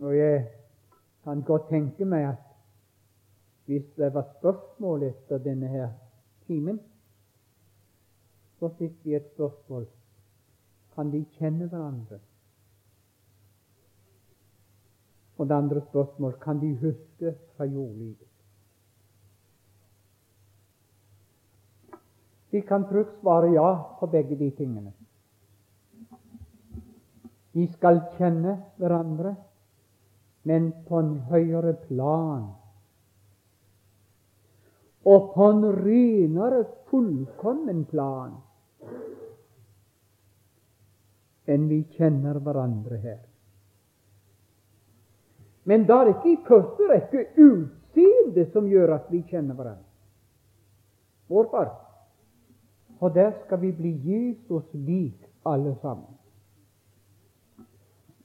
Og 0.00 0.16
jeg 0.16 0.46
kan 1.24 1.42
godt 1.46 1.68
tenke 1.68 2.04
meg 2.08 2.30
at 2.32 2.46
hvis 3.68 3.84
det 4.00 4.14
var 4.14 4.26
spørsmål 4.38 5.02
etter 5.06 5.38
denne 5.44 5.68
her 5.68 5.90
timen, 6.48 6.80
så 8.58 8.72
fikk 8.78 8.96
vi 9.04 9.14
et 9.14 9.28
spørsmål 9.34 9.86
kan 10.94 11.12
de 11.12 11.22
kjenne 11.38 11.68
hverandre. 11.68 12.18
Og 15.40 15.48
det 15.48 15.56
andre 15.56 15.80
spørsmål 15.80 16.34
kan 16.42 16.58
de 16.60 16.74
huske 16.76 17.34
fra 17.56 17.64
jordlivet. 17.64 18.26
De 22.52 22.60
kan 22.66 22.84
trygt 22.84 23.14
svare 23.20 23.52
ja 23.54 23.70
på 24.00 24.06
begge 24.06 24.36
de 24.36 24.50
tingene. 24.58 24.92
Vi 27.52 27.66
skal 27.72 28.02
kjenne 28.18 28.58
hverandre, 28.76 29.34
men 30.44 30.72
på 30.88 31.00
en 31.00 31.14
høyere 31.30 31.72
plan. 31.86 32.44
Og 35.04 35.32
på 35.34 35.50
en 35.54 35.64
renere, 35.80 36.64
fullkommen 36.90 37.84
plan 37.88 38.36
enn 41.50 41.66
vi 41.70 41.80
kjenner 41.96 42.38
hverandre 42.44 42.98
her. 43.02 43.29
Men 45.64 45.86
det 45.86 45.96
er 45.96 46.08
ikke 46.14 46.32
i 46.32 46.42
første 46.46 46.88
rekke 46.90 47.26
utseendet 47.36 48.52
som 48.52 48.68
gjør 48.68 48.94
at 48.94 49.10
vi 49.10 49.22
kjenner 49.28 49.54
hverandre. 49.54 49.86
Hvorfor? 51.26 51.68
Og 53.00 53.14
der 53.14 53.32
skal 53.44 53.60
vi 53.60 53.72
bli 53.72 53.92
Jesus 54.04 54.64
lik, 54.74 55.26
alle 55.46 55.76
sammen. 55.82 56.16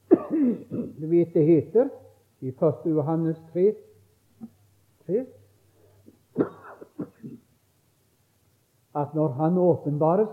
Du 1.00 1.08
vet 1.08 1.34
det 1.34 1.46
heter 1.46 1.90
i 2.42 2.48
1. 2.50 2.86
Johannes 2.86 3.38
3, 3.54 3.76
3 5.06 5.26
at 8.96 9.16
når 9.16 9.28
Han 9.28 9.58
åpenbares, 9.58 10.30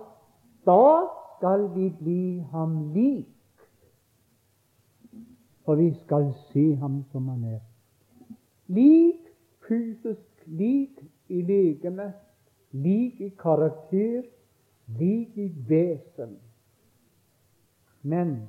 da 0.66 1.06
skal 1.36 1.74
vi 1.74 1.92
bli 1.98 2.44
ham 2.52 2.92
lik. 2.94 3.28
For 5.64 5.78
vi 5.78 5.92
skal 6.04 6.32
se 6.50 6.74
ham 6.76 7.02
som 7.12 7.28
han 7.28 7.44
er. 7.44 7.60
Lik 8.66 9.28
fysisk, 9.68 10.46
lik 10.46 11.02
i 11.28 11.42
legeme, 11.42 12.12
lik 12.72 13.20
i 13.20 13.28
karakter, 13.38 14.22
lik 14.98 15.38
i 15.38 15.48
vesen. 15.68 16.36
Men 18.02 18.48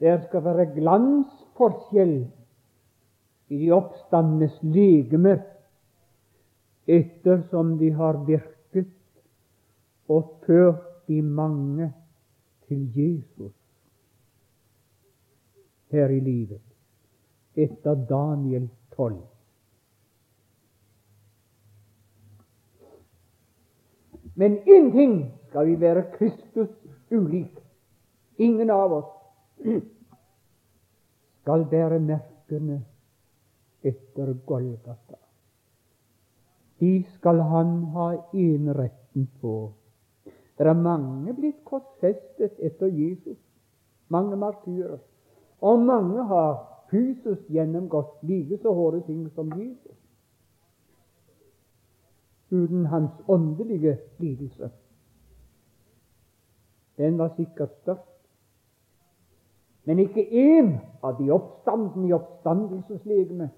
det 0.00 0.14
skal 0.28 0.44
være 0.44 0.70
glansforskjell 0.74 2.16
i 3.48 3.58
de 3.60 3.68
oppstandes 3.76 4.56
legemer 4.62 5.42
ettersom 6.86 7.76
de 7.78 7.90
har 7.92 8.24
virket 8.26 8.90
og 10.08 10.40
ført 10.46 11.06
de 11.08 11.20
mange 11.22 11.92
til 12.68 12.88
Jesus 12.96 13.63
her 15.94 16.12
i 16.12 16.20
livet 16.20 16.62
etter 17.54 17.94
Daniel 18.08 18.68
12. 18.96 19.20
Men 24.34 24.58
én 24.66 24.90
ting 24.92 25.14
skal 25.48 25.66
vi 25.66 25.80
være 25.80 26.02
Kristus 26.16 26.70
ulik. 27.10 27.58
Ingen 28.38 28.70
av 28.70 28.92
oss 28.92 29.12
skal 31.42 31.66
bære 31.70 32.00
merkene 32.02 32.80
etter 33.84 34.34
Golgata. 34.46 35.20
De 36.82 37.04
skal 37.14 37.38
han 37.40 37.76
ha 37.94 38.08
eneretten 38.34 39.28
på. 39.40 39.72
Det 40.58 40.66
er 40.66 40.78
mange 40.78 41.34
blitt 41.34 41.62
korsfestet 41.66 42.58
etter 42.58 42.90
Jesus, 42.90 43.38
mange 44.08 44.36
martyrer. 44.36 44.98
Og 45.64 45.80
mange 45.80 46.24
har 46.28 46.56
fysisk 46.90 47.48
gjennomgått 47.52 48.22
like 48.28 48.58
så 48.62 48.72
hårde 48.76 49.00
ting 49.06 49.22
som 49.34 49.52
Jesus, 49.56 49.96
uten 52.52 52.86
hans 52.86 53.12
åndelige 53.28 53.96
lidelse. 54.18 54.70
Den 57.00 57.16
var 57.18 57.32
sikkert 57.36 57.72
størst. 57.82 58.10
Men 59.84 59.98
ikke 59.98 60.22
én 60.24 60.76
av 61.02 61.16
de 61.18 61.32
oppstandende 61.32 62.08
i 62.08 62.14
oppstandelseslegemet 62.16 63.50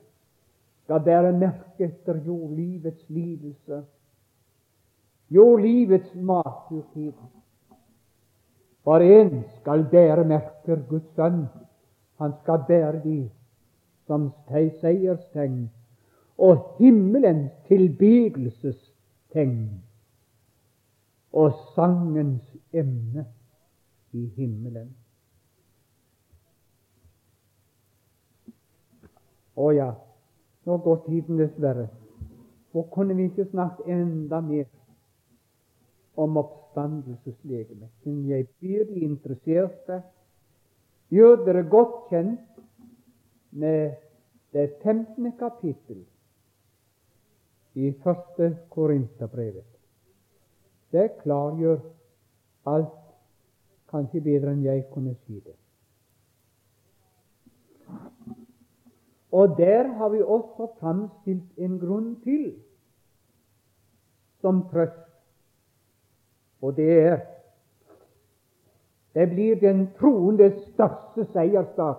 skal 0.87 1.03
bære 1.05 1.35
merke 1.39 1.91
etter 1.91 2.23
jordlivets 2.27 3.05
lidelse 3.11 3.83
jordlivets 5.29 6.15
livets 6.15 6.27
maturtid. 6.27 7.13
For 8.85 8.97
en 8.97 9.45
skal 9.61 9.87
bære 9.91 10.25
merker 10.25 10.83
Guds 10.89 11.09
sønn. 11.17 11.47
Han 12.19 12.33
skal 12.43 12.64
bære 12.69 13.01
de 13.05 13.31
som 14.07 14.31
seierstegn 14.49 15.71
og 16.39 16.77
himmelens 16.79 17.51
tilbedelsestegn 17.69 19.83
og 21.33 21.53
sangens 21.75 22.57
emne 22.73 23.27
i 24.12 24.27
himmelen. 24.37 24.97
Å 29.57 29.71
ja, 29.73 29.91
nå 30.69 30.77
går 30.85 30.99
tiden 31.07 31.39
dessverre. 31.41 31.89
Hvor 32.73 32.85
kunne 32.93 33.17
vi 33.17 33.31
ikke 33.31 33.49
snakket 33.51 33.89
enda 33.89 34.41
mer 34.45 34.67
om 36.17 36.37
oppstandelseslegemet. 36.37 37.89
Men 38.05 38.29
jeg 38.29 38.49
blir 38.61 38.85
de 38.89 39.01
interesserte 39.05 40.03
gjør 41.13 41.45
dere 41.47 41.63
godt 41.71 42.09
kjent 42.11 42.61
med 43.51 43.97
det 44.53 44.67
15. 44.83 45.33
kapittel 45.39 46.05
i 47.77 47.93
første 48.03 48.57
Korinterbrevet. 48.71 49.69
Det 50.93 51.11
klargjør 51.23 51.81
alt, 52.67 53.03
kanskje 53.91 54.23
bedre 54.25 54.55
enn 54.55 54.65
jeg 54.65 54.87
kunne 54.93 55.15
si 55.27 55.41
det. 55.41 55.57
Og 59.37 59.59
der 59.59 59.93
har 59.99 60.09
vi 60.15 60.23
også 60.23 60.71
framstilt 60.81 61.59
en 61.61 61.77
grunn 61.79 62.15
til 62.25 62.55
som 64.41 64.63
trøst 64.71 65.07
og 66.67 66.77
det 66.77 66.93
er 66.99 67.19
det 69.17 69.27
blir 69.27 69.55
den 69.57 69.87
troende 69.97 70.51
største 70.61 71.25
seiersdag. 71.33 71.95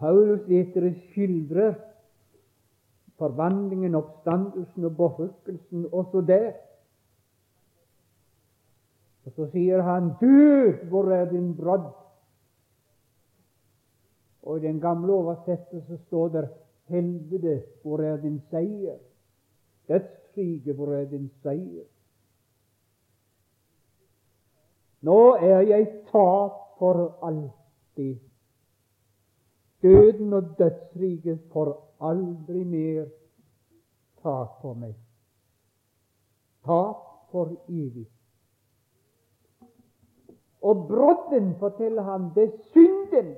Paulus 0.00 0.46
dere 0.46 0.94
skildrer 1.10 1.74
forvandlingen, 3.20 3.98
oppstandelsen 3.98 4.86
og 4.88 4.96
berykkelsen 4.96 5.84
også 5.92 6.22
der. 6.30 6.52
Og 9.26 9.36
så 9.36 9.50
sier 9.52 9.82
han, 9.82 10.08
'Død, 10.20 10.88
hvor 10.88 11.12
er 11.12 11.28
din 11.30 11.52
brodd?' 11.56 11.92
Og 14.42 14.56
i 14.56 14.66
den 14.66 14.80
gamle 14.80 15.12
oversettelse 15.12 15.98
står 16.06 16.28
det, 16.28 16.48
'Helvete, 16.88 17.62
hvor 17.82 18.00
er 18.00 18.16
din 18.16 18.40
seier?' 18.50 18.98
Dødsriket, 19.88 20.74
hvor 20.74 20.94
er 20.94 21.04
din 21.04 21.30
seier? 21.42 21.84
Nå 25.00 25.34
er 25.34 25.60
jeg 25.60 25.86
tapt 26.10 26.78
for 26.78 27.18
alltid. 27.22 28.18
Døden 29.82 30.32
og 30.32 30.54
dødsriket 30.58 31.40
får 31.52 31.74
aldri 32.00 32.64
mer 32.64 33.04
tak 34.22 34.60
på 34.62 34.74
meg. 34.74 34.94
Tap 36.66 37.30
for 37.30 37.54
evig. 37.68 38.08
Og 40.62 40.86
brodden, 40.88 41.54
forteller 41.58 42.02
han, 42.02 42.30
det 42.34 42.44
er 42.44 42.56
synden. 42.72 43.34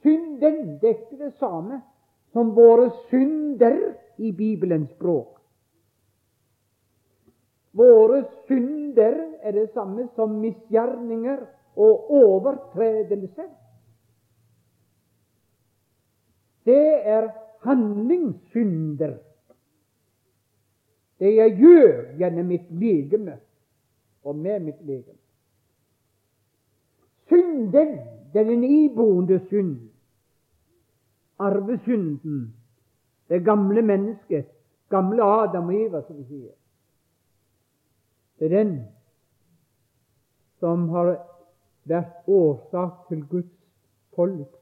Synden, 0.00 0.78
det 0.80 0.90
er 0.90 1.16
det 1.18 1.34
samme 1.36 1.82
som 2.32 2.54
våre 2.56 2.90
synder 3.08 3.76
i 4.18 4.32
Bibelens 4.32 4.90
språk. 4.90 5.37
Våre 7.78 8.24
synder 8.48 9.16
er 9.42 9.54
det 9.54 9.68
samme 9.74 10.08
som 10.16 10.34
misgjerninger 10.42 11.44
og 11.78 12.10
overtredelser. 12.18 13.48
Det 16.66 16.88
er 17.06 17.28
handlingssynder. 17.66 19.14
Det 21.18 21.30
jeg 21.34 21.54
gjør 21.58 21.94
gjennom 22.18 22.50
mitt 22.50 22.66
legeme 22.70 23.38
og 24.26 24.36
med 24.36 24.66
mitt 24.66 24.82
legeme. 24.82 25.18
Synden, 27.30 27.94
den 28.34 28.64
iboende 28.64 29.38
synd 29.48 29.88
arvesynden, 31.38 32.54
det 33.28 33.44
gamle 33.44 33.82
mennesket, 33.82 34.46
gamle 34.90 35.22
Adam 35.22 35.68
og 35.68 35.74
Eva, 35.74 36.02
som 36.02 36.16
vi 36.16 36.24
sier. 36.24 36.54
Det 38.38 38.46
er 38.46 38.64
den 38.64 38.74
som 40.58 40.88
har 40.88 41.14
vært 41.88 42.28
årsak 42.28 43.08
til 43.08 43.24
Guds 43.30 43.54
folks 44.14 44.58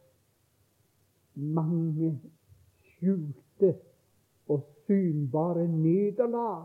mange 1.36 2.14
skjulte 2.84 3.74
og 4.48 4.62
synbare 4.86 5.66
nederlag 5.68 6.64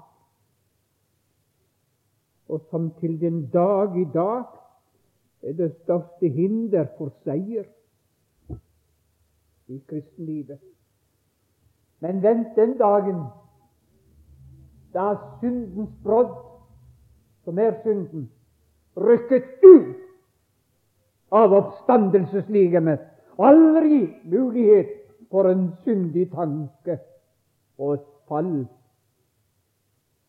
og 2.52 2.62
som 2.70 2.92
til 3.00 3.22
den 3.22 3.46
dag 3.50 3.98
i 3.98 4.08
dag 4.14 4.44
er 5.42 5.54
det 5.54 5.72
største 5.84 6.30
hinder 6.30 6.86
for 6.98 7.14
seier 7.24 7.64
i 9.68 9.78
kristenlivet. 9.88 10.60
Men 12.00 12.20
vent 12.24 12.56
den 12.56 12.78
dagen 12.78 13.22
da 14.94 15.14
syndens 15.40 15.94
brodd, 16.04 16.51
som 17.44 17.60
er 17.60 17.74
synden, 17.84 18.30
rykket 18.98 19.44
ut 19.64 19.98
av 21.32 21.54
oppstandelsesligemet. 21.54 23.00
Aldri 23.40 24.04
mulighet 24.30 24.92
for 25.32 25.50
en 25.50 25.72
syndig 25.84 26.28
tanke 26.34 27.00
og 27.80 27.94
et 27.94 28.08
fall, 28.30 28.66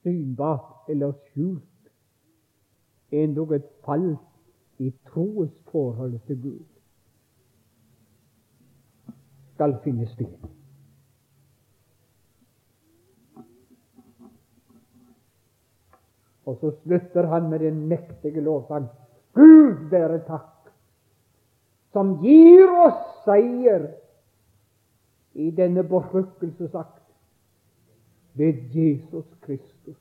synbart 0.03 0.89
eller 0.89 1.13
skjult, 1.29 1.91
endog 3.13 3.53
et 3.55 3.69
fall 3.85 4.15
i 4.79 4.93
troens 5.11 5.53
forhold 5.71 6.19
til 6.27 6.43
Gud 6.43 6.73
skal 9.55 9.77
finne 9.85 10.07
sted. 10.07 10.62
Og 16.53 16.59
så 16.61 16.71
slutter 16.83 17.27
han 17.27 17.51
med 17.51 17.59
den 17.59 17.87
mektige 17.89 18.41
lovsang. 18.41 18.87
Gud 19.33 19.89
være 19.91 20.19
takk, 20.27 20.69
som 21.93 22.19
gir 22.21 22.69
oss 22.85 22.99
seier 23.25 23.87
i 25.33 25.49
denne 25.57 25.85
bortrykkelsesakt 25.89 27.07
ved 28.37 28.61
Jesus 28.77 29.25
Kristus. 29.41 29.97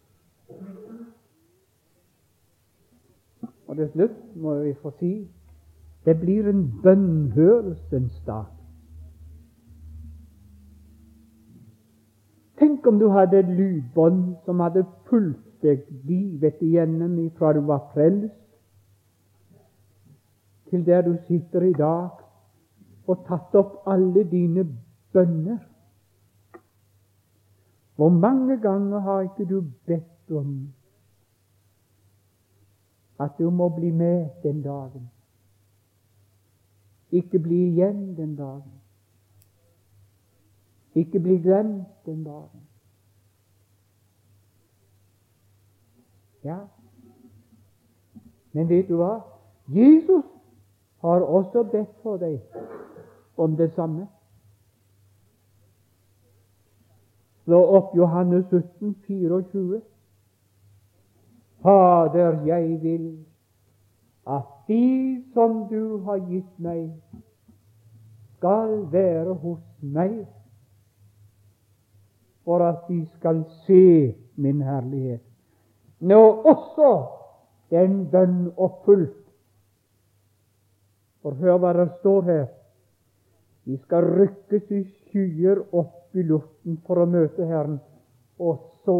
Og 3.68 3.78
til 3.78 3.88
slutt 3.94 4.18
må 4.36 4.58
vi 4.66 4.74
få 4.82 4.92
si 5.00 5.14
det 6.06 6.18
blir 6.20 6.50
en 6.50 6.66
bønnhørelsens 6.84 8.20
dag. 8.28 8.50
Tenk 12.60 12.88
om 12.88 13.00
du 13.00 13.08
hadde 13.14 13.40
et 13.40 13.54
lydbånd 13.56 14.36
som 14.46 14.60
hadde 14.60 14.84
fulgt 15.08 15.51
deg 15.62 15.86
livet 16.08 16.62
igjennom 16.62 17.18
ifra 17.26 17.54
du 17.54 17.62
var 17.68 17.86
frelst, 17.94 18.38
til 20.70 20.86
der 20.86 21.02
du 21.02 21.16
sitter 21.28 21.62
i 21.68 21.74
dag, 21.74 22.10
og 23.08 23.26
tatt 23.28 23.56
opp 23.60 23.88
alle 23.92 24.24
dine 24.32 24.64
bønner. 25.12 25.60
Hvor 27.96 28.10
mange 28.10 28.58
ganger 28.62 29.00
har 29.00 29.22
ikke 29.22 29.46
du 29.50 29.62
bedt 29.86 30.32
om 30.32 30.54
at 33.20 33.36
du 33.38 33.50
må 33.50 33.70
bli 33.70 33.92
med 33.92 34.30
den 34.44 34.62
dagen? 34.62 35.10
Ikke 37.12 37.40
bli 37.40 37.66
igjen 37.68 38.16
den 38.16 38.36
dagen. 38.36 38.80
Ikke 40.96 41.20
bli 41.20 41.38
glemt 41.38 42.06
den 42.06 42.24
dagen. 42.24 42.71
Ja, 46.44 46.58
men 48.52 48.70
vet 48.70 48.88
du 48.90 48.98
hva? 49.00 49.20
Jesus 49.72 50.26
har 51.02 51.22
også 51.22 51.64
bedt 51.64 51.94
for 52.04 52.18
deg 52.22 52.42
om 53.38 53.56
det 53.58 53.72
samme. 53.76 54.08
Slå 57.46 57.62
opp 57.78 57.96
Johannes 57.98 58.46
17, 58.50 58.96
24. 59.08 59.82
Fader, 61.62 62.42
jeg 62.46 62.82
vil 62.82 63.08
at 64.28 64.44
de 64.68 65.24
som 65.34 65.66
du 65.70 65.98
har 66.06 66.22
gitt 66.30 66.60
meg, 66.60 66.92
skal 68.38 68.86
være 68.92 69.34
hos 69.34 69.62
meg, 69.82 70.24
for 72.46 72.64
at 72.66 72.88
de 72.88 73.04
skal 73.18 73.44
se 73.66 74.16
min 74.36 74.62
herlighet. 74.66 75.31
Nå 76.02 76.22
også 76.50 76.92
den 77.70 78.08
bønn 78.12 78.50
oppfylt. 78.58 79.18
For 81.22 81.38
hør 81.38 81.60
hva 81.62 81.74
det 81.78 81.88
står 82.00 82.22
her. 82.26 82.46
De 83.70 83.78
skal 83.84 84.08
rykkes 84.18 84.72
i 84.74 84.82
skyer 85.06 85.62
opp 85.78 86.18
i 86.18 86.26
luften 86.26 86.80
for 86.88 87.04
å 87.04 87.06
møte 87.06 87.46
Herren. 87.46 87.78
Og 88.42 88.58
så 88.86 88.98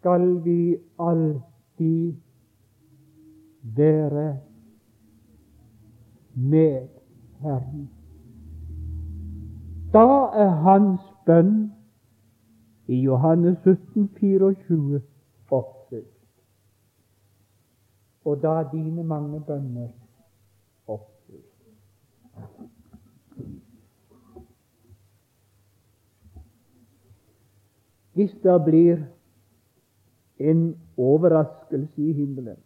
skal 0.00 0.26
vi 0.42 0.74
alltid 0.98 2.16
være 3.78 4.26
med 6.34 6.88
Herren. 7.40 7.86
Da 9.94 10.08
er 10.34 10.50
hans 10.66 11.00
bønn 11.26 11.70
i 12.86 13.00
Johannes 13.00 13.58
17, 13.64 14.08
24 14.20 15.00
oppfylt. 15.50 16.06
Og 18.24 18.42
da 18.42 18.58
er 18.60 18.70
dine 18.72 19.04
mange 19.04 19.40
bønner 19.40 19.88
oppfylt. 20.86 21.14
hvis 28.14 28.30
det 28.42 28.64
blir 28.64 28.98
en 30.38 30.76
overraskelse 30.96 32.02
i 32.02 32.12
himmelen. 32.12 32.56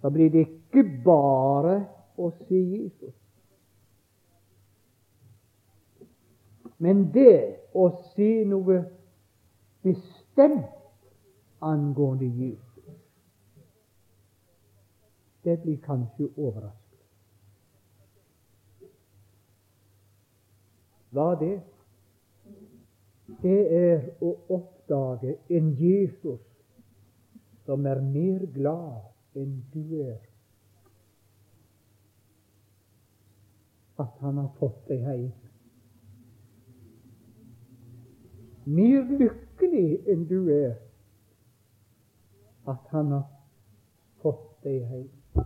så 0.00 0.10
blir 0.10 0.30
det 0.30 0.40
ikke 0.44 0.82
bare 1.04 1.78
å 2.20 2.26
se 2.30 2.58
Jesus, 2.58 3.14
men 6.84 7.06
det 7.14 7.36
å 7.72 7.88
si 8.12 8.30
noe 8.48 8.82
bestemt 9.84 10.72
angående 11.64 12.28
Jesus. 12.28 12.96
Det 15.44 15.58
blir 15.62 15.80
kanskje 15.84 16.28
overraskende. 16.36 16.80
Hva 21.14 21.30
er 21.32 21.40
det? 21.40 21.54
det 23.42 23.60
er 23.76 24.04
å 24.24 24.34
oppdage 24.52 25.36
en 25.52 25.72
Jesus 25.78 26.42
som 27.64 27.86
er 27.88 28.00
mer 28.04 28.44
glad 28.52 29.40
enn 29.40 29.56
du 29.72 30.00
er. 30.04 30.20
At 34.00 34.20
han 34.20 34.40
har 34.42 34.50
fått 34.58 34.84
deg 34.90 35.06
hjem. 35.06 35.43
Mer 38.66 39.02
lykkelig 39.18 39.88
enn 40.08 40.24
du 40.28 40.48
er 40.48 40.74
at 42.66 42.86
han 42.94 43.12
har 43.12 43.26
fått 44.22 44.46
deg 44.64 44.86
hjem. 44.88 45.44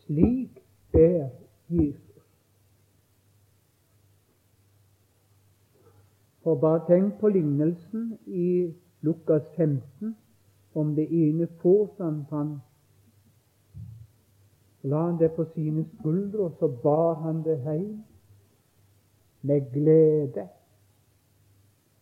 Slik 0.00 0.62
er 0.96 1.28
Jesus. 1.68 2.24
For 6.40 6.56
bare 6.56 6.80
tenk 6.88 7.18
på 7.20 7.28
lignelsen 7.28 8.14
i 8.24 8.72
Lukas 9.04 9.44
15 9.56 10.16
om 10.74 10.94
det 10.96 11.10
ene 11.12 11.46
får 11.60 11.92
han. 12.30 12.54
La 14.82 15.04
han 15.10 15.18
det 15.20 15.34
på 15.36 15.44
sine 15.52 15.84
skuldre, 15.98 16.46
og 16.48 16.56
så 16.58 16.68
bar 16.82 17.20
han 17.20 17.44
det 17.44 17.60
hjem 17.66 17.98
med 19.42 19.72
glede. 19.72 20.48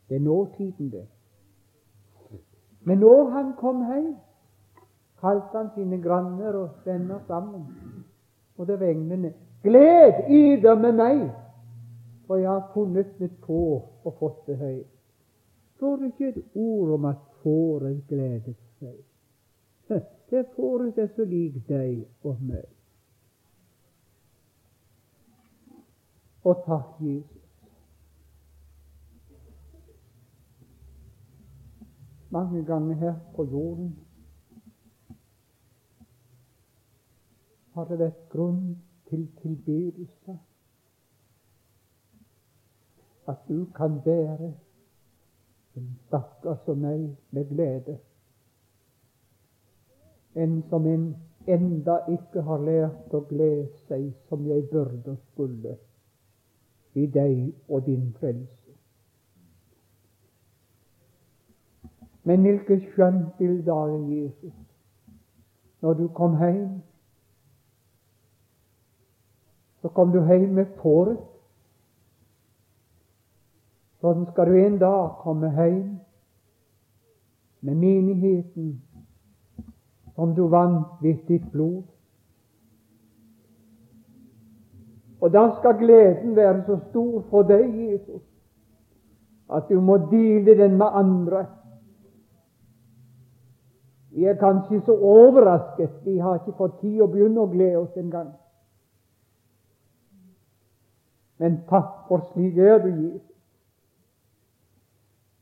Det 0.09 0.17
er 0.17 0.21
nåtiden, 0.21 0.91
det. 0.91 1.07
Men 2.81 2.99
når 2.99 3.31
han 3.31 3.53
kom 3.59 3.85
hjem, 3.87 4.17
kalte 5.21 5.59
han 5.59 5.69
sine 5.75 6.03
granner 6.03 6.53
og 6.53 6.71
venner 6.85 7.19
sammen. 7.27 7.67
Og 8.57 8.67
det 8.67 8.81
var 8.81 8.87
englene. 8.87 9.33
Gled 9.63 10.25
yder 10.31 10.75
med 10.75 10.93
meg! 10.93 11.31
for 12.29 12.37
jeg 12.37 12.51
har 12.51 12.71
funnet 12.75 13.21
mitt 13.21 13.37
får 13.47 14.05
og 14.05 14.17
fått 14.21 14.41
det 14.47 14.57
høy. 14.61 14.81
Står 15.77 15.97
det 15.97 16.11
ikke 16.13 16.29
et 16.29 16.43
ord 16.55 16.91
om 16.99 17.07
at 17.09 17.23
fåret 17.43 18.03
gledet 18.09 18.57
seg? 18.79 18.99
Det 20.31 20.45
fåret 20.57 20.99
er 21.01 21.09
så 21.17 21.25
lik 21.25 21.55
deg 21.69 22.03
og 22.29 22.37
meg. 22.45 22.67
Og 26.49 26.63
takk, 26.65 27.01
Jesus. 27.01 27.49
Mange 32.31 32.65
ganger 32.65 32.95
her 32.95 33.15
på 33.37 33.45
jorden 33.45 33.91
har 37.75 37.85
det 37.91 37.99
vært 38.01 38.23
grunn 38.33 38.63
til 39.11 39.27
tilbedelse 39.43 40.39
at 43.29 43.45
du 43.49 43.67
kan 43.77 44.01
bære 44.05 44.55
En 45.77 45.91
stakkar 46.07 46.57
som 46.65 46.81
meg 46.83 47.05
med 47.31 47.45
glede. 47.53 47.99
En 50.35 50.63
som 50.71 50.87
en 50.87 51.05
enda 51.47 51.99
ikke 52.09 52.43
har 52.43 52.65
lært 52.65 53.15
å 53.15 53.21
glede 53.29 53.69
seg 53.91 54.09
som 54.31 54.49
jeg 54.49 54.65
burde 54.73 55.13
og 55.13 55.21
skulle 55.29 55.77
i 56.99 57.07
deg 57.07 57.53
og 57.69 57.87
din 57.87 58.09
frelse. 58.21 58.73
Men 62.29 62.45
hvilket 62.45 62.91
skjønt 62.93 63.37
bilde 63.39 63.73
av 63.73 63.95
Jesus 64.11 64.57
når 65.81 65.95
du 65.95 66.09
kom 66.09 66.37
hjem. 66.39 66.81
Så 69.83 69.89
kom 69.89 70.13
du 70.13 70.19
hjem 70.27 70.51
med 70.55 70.67
fåret. 70.83 71.21
Sånn 74.03 74.27
skal 74.31 74.51
du 74.51 74.59
en 74.59 74.79
dag 74.79 75.17
komme 75.23 75.51
hjem 75.55 75.97
med 77.67 77.79
menigheten 77.79 78.77
som 80.15 80.35
du 80.35 80.45
vant 80.51 81.01
ved 81.03 81.25
ditt 81.31 81.47
blod. 81.53 81.83
Og 85.21 85.33
da 85.33 85.49
skal 85.59 85.79
gleden 85.79 86.37
være 86.37 86.63
så 86.67 86.79
stor 86.91 87.23
for 87.31 87.43
deg, 87.43 87.67
Jesus, 87.91 88.23
at 89.51 89.69
du 89.69 89.81
må 89.81 89.97
dele 90.11 90.55
den 90.59 90.77
med 90.79 90.87
andre. 90.87 91.47
Vi 94.11 94.25
er 94.25 94.35
kanskje 94.35 94.81
så 94.87 94.93
overrasket. 94.93 95.91
Vi 96.05 96.19
har 96.19 96.39
ikke 96.39 96.57
fått 96.59 96.81
tid 96.81 97.01
å 97.03 97.11
begynne 97.11 97.41
å 97.41 97.51
glede 97.51 97.79
oss 97.79 97.97
engang. 97.97 98.31
Men 101.39 101.61
takk 101.71 102.09
for 102.09 102.25
slik 102.33 102.59
er 102.59 102.81
du, 102.83 102.89
Jesus. 102.91 103.35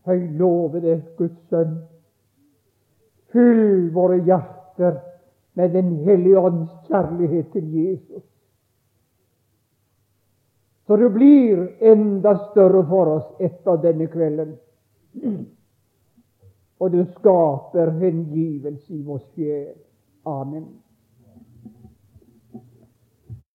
Høy 0.06 0.26
love 0.38 0.80
deg, 0.84 1.02
Guds 1.18 1.40
sønn. 1.50 1.78
Fyll 3.32 3.90
våre 3.94 4.20
hjerter 4.24 5.00
med 5.56 5.72
Den 5.72 5.96
hellige 6.04 6.38
ånds 6.38 6.72
kjærlighet 6.86 7.52
til 7.52 7.72
Jesus. 7.74 8.24
Så 10.86 10.96
det 10.96 11.10
blir 11.10 11.68
enda 11.82 12.36
større 12.50 12.84
for 12.86 13.12
oss 13.16 13.42
etter 13.42 13.82
denne 13.82 14.06
kvelden 14.06 14.54
og 16.78 16.92
du 16.92 17.04
skaper 17.16 17.90
hengivelse 18.00 18.94
i 18.94 19.02
vår 19.02 19.22
sjel. 19.34 19.76
Amen. 20.28 20.66